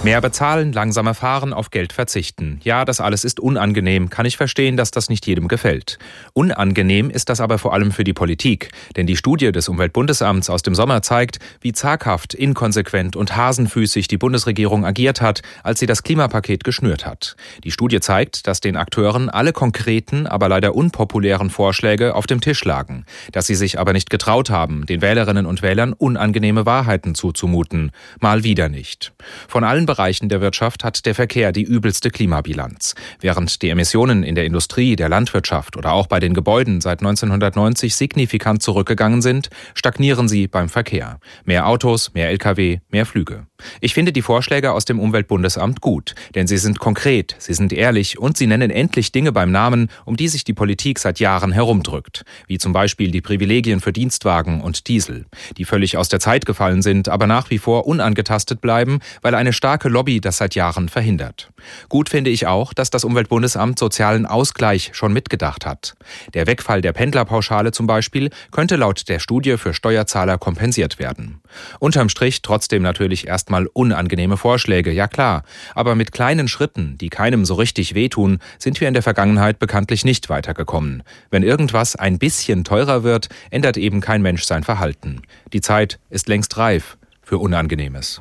Mehr 0.03 0.23
bezahlen, 0.23 0.73
langsamer 0.73 1.13
fahren, 1.13 1.53
auf 1.53 1.71
Geld 1.71 1.93
verzichten. 1.93 2.59
Ja, 2.65 2.87
das 2.87 3.03
alles 3.03 3.23
ist 3.23 3.39
unangenehm. 3.39 4.09
Kann 4.09 4.25
ich 4.25 4.39
verstehen, 4.39 4.79
dass 4.79 4.91
das 4.91 5.11
nicht 5.11 5.27
jedem 5.27 5.47
gefällt. 5.47 5.99
Unangenehm 6.33 7.11
ist 7.11 7.29
das 7.29 7.39
aber 7.39 7.59
vor 7.59 7.75
allem 7.75 7.93
für 7.93 8.03
die 8.03 8.15
Politik. 8.15 8.71
Denn 8.97 9.07
die 9.07 9.19
Studie 9.19 9.53
des 9.53 9.69
Umweltbundesamts 9.69 10.49
aus 10.49 10.63
dem 10.63 10.75
Sommer 10.75 11.03
zeigt, 11.03 11.39
wie 11.61 11.73
zaghaft, 11.73 12.33
inkonsequent 12.33 13.15
und 13.15 13.37
hasenfüßig 13.37 14.09
die 14.09 14.17
Bundesregierung 14.17 14.87
agiert 14.87 15.21
hat, 15.21 15.43
als 15.63 15.81
sie 15.81 15.87
das 15.87 16.03
Klimapaket 16.03 16.65
geschnürt 16.65 17.05
hat. 17.05 17.37
Die 17.63 17.71
Studie 17.71 18.01
zeigt, 18.01 18.47
dass 18.47 18.61
den 18.61 18.79
Akteuren 18.79 19.29
alle 19.29 19.53
konkreten, 19.53 20.27
aber 20.27 20.49
leider 20.49 20.75
unpopulären 20.75 21.51
Vorschläge 21.51 22.15
auf 22.15 22.27
dem 22.27 22.41
Tisch 22.41 22.65
lagen. 22.65 23.05
Dass 23.33 23.47
sie 23.47 23.55
sich 23.55 23.79
aber 23.79 23.93
nicht 23.93 24.09
getraut 24.09 24.49
haben, 24.49 24.87
den 24.87 25.03
Wählerinnen 25.03 25.45
und 25.45 25.61
Wählern 25.61 25.93
unangenehme 25.93 26.65
Wahrheiten 26.65 27.15
zuzumuten. 27.15 27.91
Mal 28.19 28.45
wieder 28.45 28.71
nicht. 28.71 29.13
Von 29.47 29.63
allen 29.63 29.90
Bereichen 29.91 30.29
der 30.29 30.41
Wirtschaft 30.41 30.85
hat 30.85 31.05
der 31.05 31.17
Verkehr 31.17 31.51
die 31.51 31.65
übelste 31.65 32.11
Klimabilanz. 32.11 32.95
Während 33.19 33.61
die 33.61 33.71
Emissionen 33.71 34.23
in 34.23 34.37
der 34.37 34.45
Industrie, 34.45 34.95
der 34.95 35.09
Landwirtschaft 35.09 35.77
oder 35.77 35.95
auch 35.95 36.07
bei 36.07 36.21
den 36.21 36.33
Gebäuden 36.33 36.81
seit 36.81 37.01
1990 37.01 37.97
signifikant 37.97 38.63
zurückgegangen 38.63 39.21
sind, 39.21 39.51
stagnieren 39.75 40.29
sie 40.29 40.47
beim 40.47 40.69
Verkehr. 40.69 41.19
Mehr 41.45 41.67
Autos, 41.67 42.15
mehr 42.15 42.29
Lkw, 42.29 42.79
mehr 42.89 43.05
Flüge. 43.05 43.49
Ich 43.81 43.95
finde 43.95 44.13
die 44.13 44.23
Vorschläge 44.23 44.73
aus 44.73 44.85
dem 44.85 45.01
Umweltbundesamt 45.01 45.81
gut, 45.81 46.15
denn 46.35 46.47
sie 46.47 46.59
sind 46.59 46.79
konkret, 46.79 47.35
sie 47.39 47.55
sind 47.55 47.73
ehrlich 47.73 48.19
und 48.19 48.37
sie 48.37 48.47
nennen 48.47 48.71
endlich 48.71 49.11
Dinge 49.11 49.33
beim 49.33 49.51
Namen, 49.51 49.89
um 50.05 50.17
die 50.17 50.29
sich 50.29 50.45
die 50.45 50.55
Politik 50.55 51.01
seit 51.01 51.19
Jahren 51.19 51.51
herumdrückt, 51.51 52.25
wie 52.47 52.59
zum 52.59 52.73
Beispiel 52.73 53.11
die 53.11 53.21
Privilegien 53.21 53.81
für 53.81 53.93
Dienstwagen 53.93 54.61
und 54.61 54.87
Diesel, 54.89 55.27
die 55.57 55.65
völlig 55.65 55.97
aus 55.97 56.09
der 56.09 56.21
Zeit 56.21 56.47
gefallen 56.47 56.83
sind, 56.83 57.09
aber 57.09 57.27
nach 57.27 57.51
wie 57.51 57.59
vor 57.59 57.87
unangetastet 57.87 58.61
bleiben, 58.61 59.01
weil 59.23 59.35
eine 59.35 59.53
starke 59.53 59.80
starke 59.81 59.89
Lobby 59.89 60.21
das 60.21 60.37
seit 60.37 60.55
Jahren 60.55 60.91
verhindert. 60.91 61.51
Gut 61.89 62.11
finde 62.11 62.29
ich 62.29 62.47
auch, 62.47 62.75
dass 62.75 62.91
das 62.91 63.03
Umweltbundesamt 63.03 63.79
sozialen 63.79 64.27
Ausgleich 64.27 64.91
schon 64.93 65.13
mitgedacht 65.13 65.65
hat. 65.65 65.95
Der 66.35 66.47
Wegfall 66.47 66.83
der 66.83 66.93
Pendlerpauschale 66.93 67.73
zum 67.73 67.87
Beispiel 67.87 68.29
könnte 68.51 68.77
laut 68.77 69.09
der 69.09 69.21
Studie 69.21 69.57
für 69.57 69.73
Steuerzahler 69.73 70.37
kompensiert 70.37 70.99
werden. 70.99 71.41
Unterm 71.79 72.11
Strich 72.11 72.43
trotzdem 72.43 72.83
natürlich 72.83 73.27
erstmal 73.27 73.67
unangenehme 73.73 74.37
Vorschläge, 74.37 74.93
ja 74.93 75.09
klar. 75.09 75.45
Aber 75.75 75.95
mit 75.95 76.13
kleinen 76.13 76.49
Schritten, 76.49 76.99
die 76.99 77.09
keinem 77.09 77.47
so 77.47 77.55
richtig 77.55 77.95
wehtun, 77.95 78.39
sind 78.59 78.81
wir 78.83 78.89
in 78.89 78.95
der 78.95 79.03
Vergangenheit 79.03 79.59
bekanntlich 79.59 80.05
nicht 80.05 80.29
weitergekommen. 80.29 81.03
Wenn 81.31 81.43
irgendwas 81.43 81.97
ein 81.97 82.19
bisschen 82.19 82.65
teurer 82.65 83.03
wird, 83.03 83.31
ändert 83.51 83.79
eben 83.79 84.03
kein 84.03 84.21
Mensch 84.21 84.45
sein 84.45 84.63
Verhalten. 84.63 85.23
Die 85.55 85.63
Zeit 85.63 85.99
ist 86.11 86.29
längst 86.29 86.59
reif 86.59 86.99
für 87.23 87.39
Unangenehmes. 87.39 88.21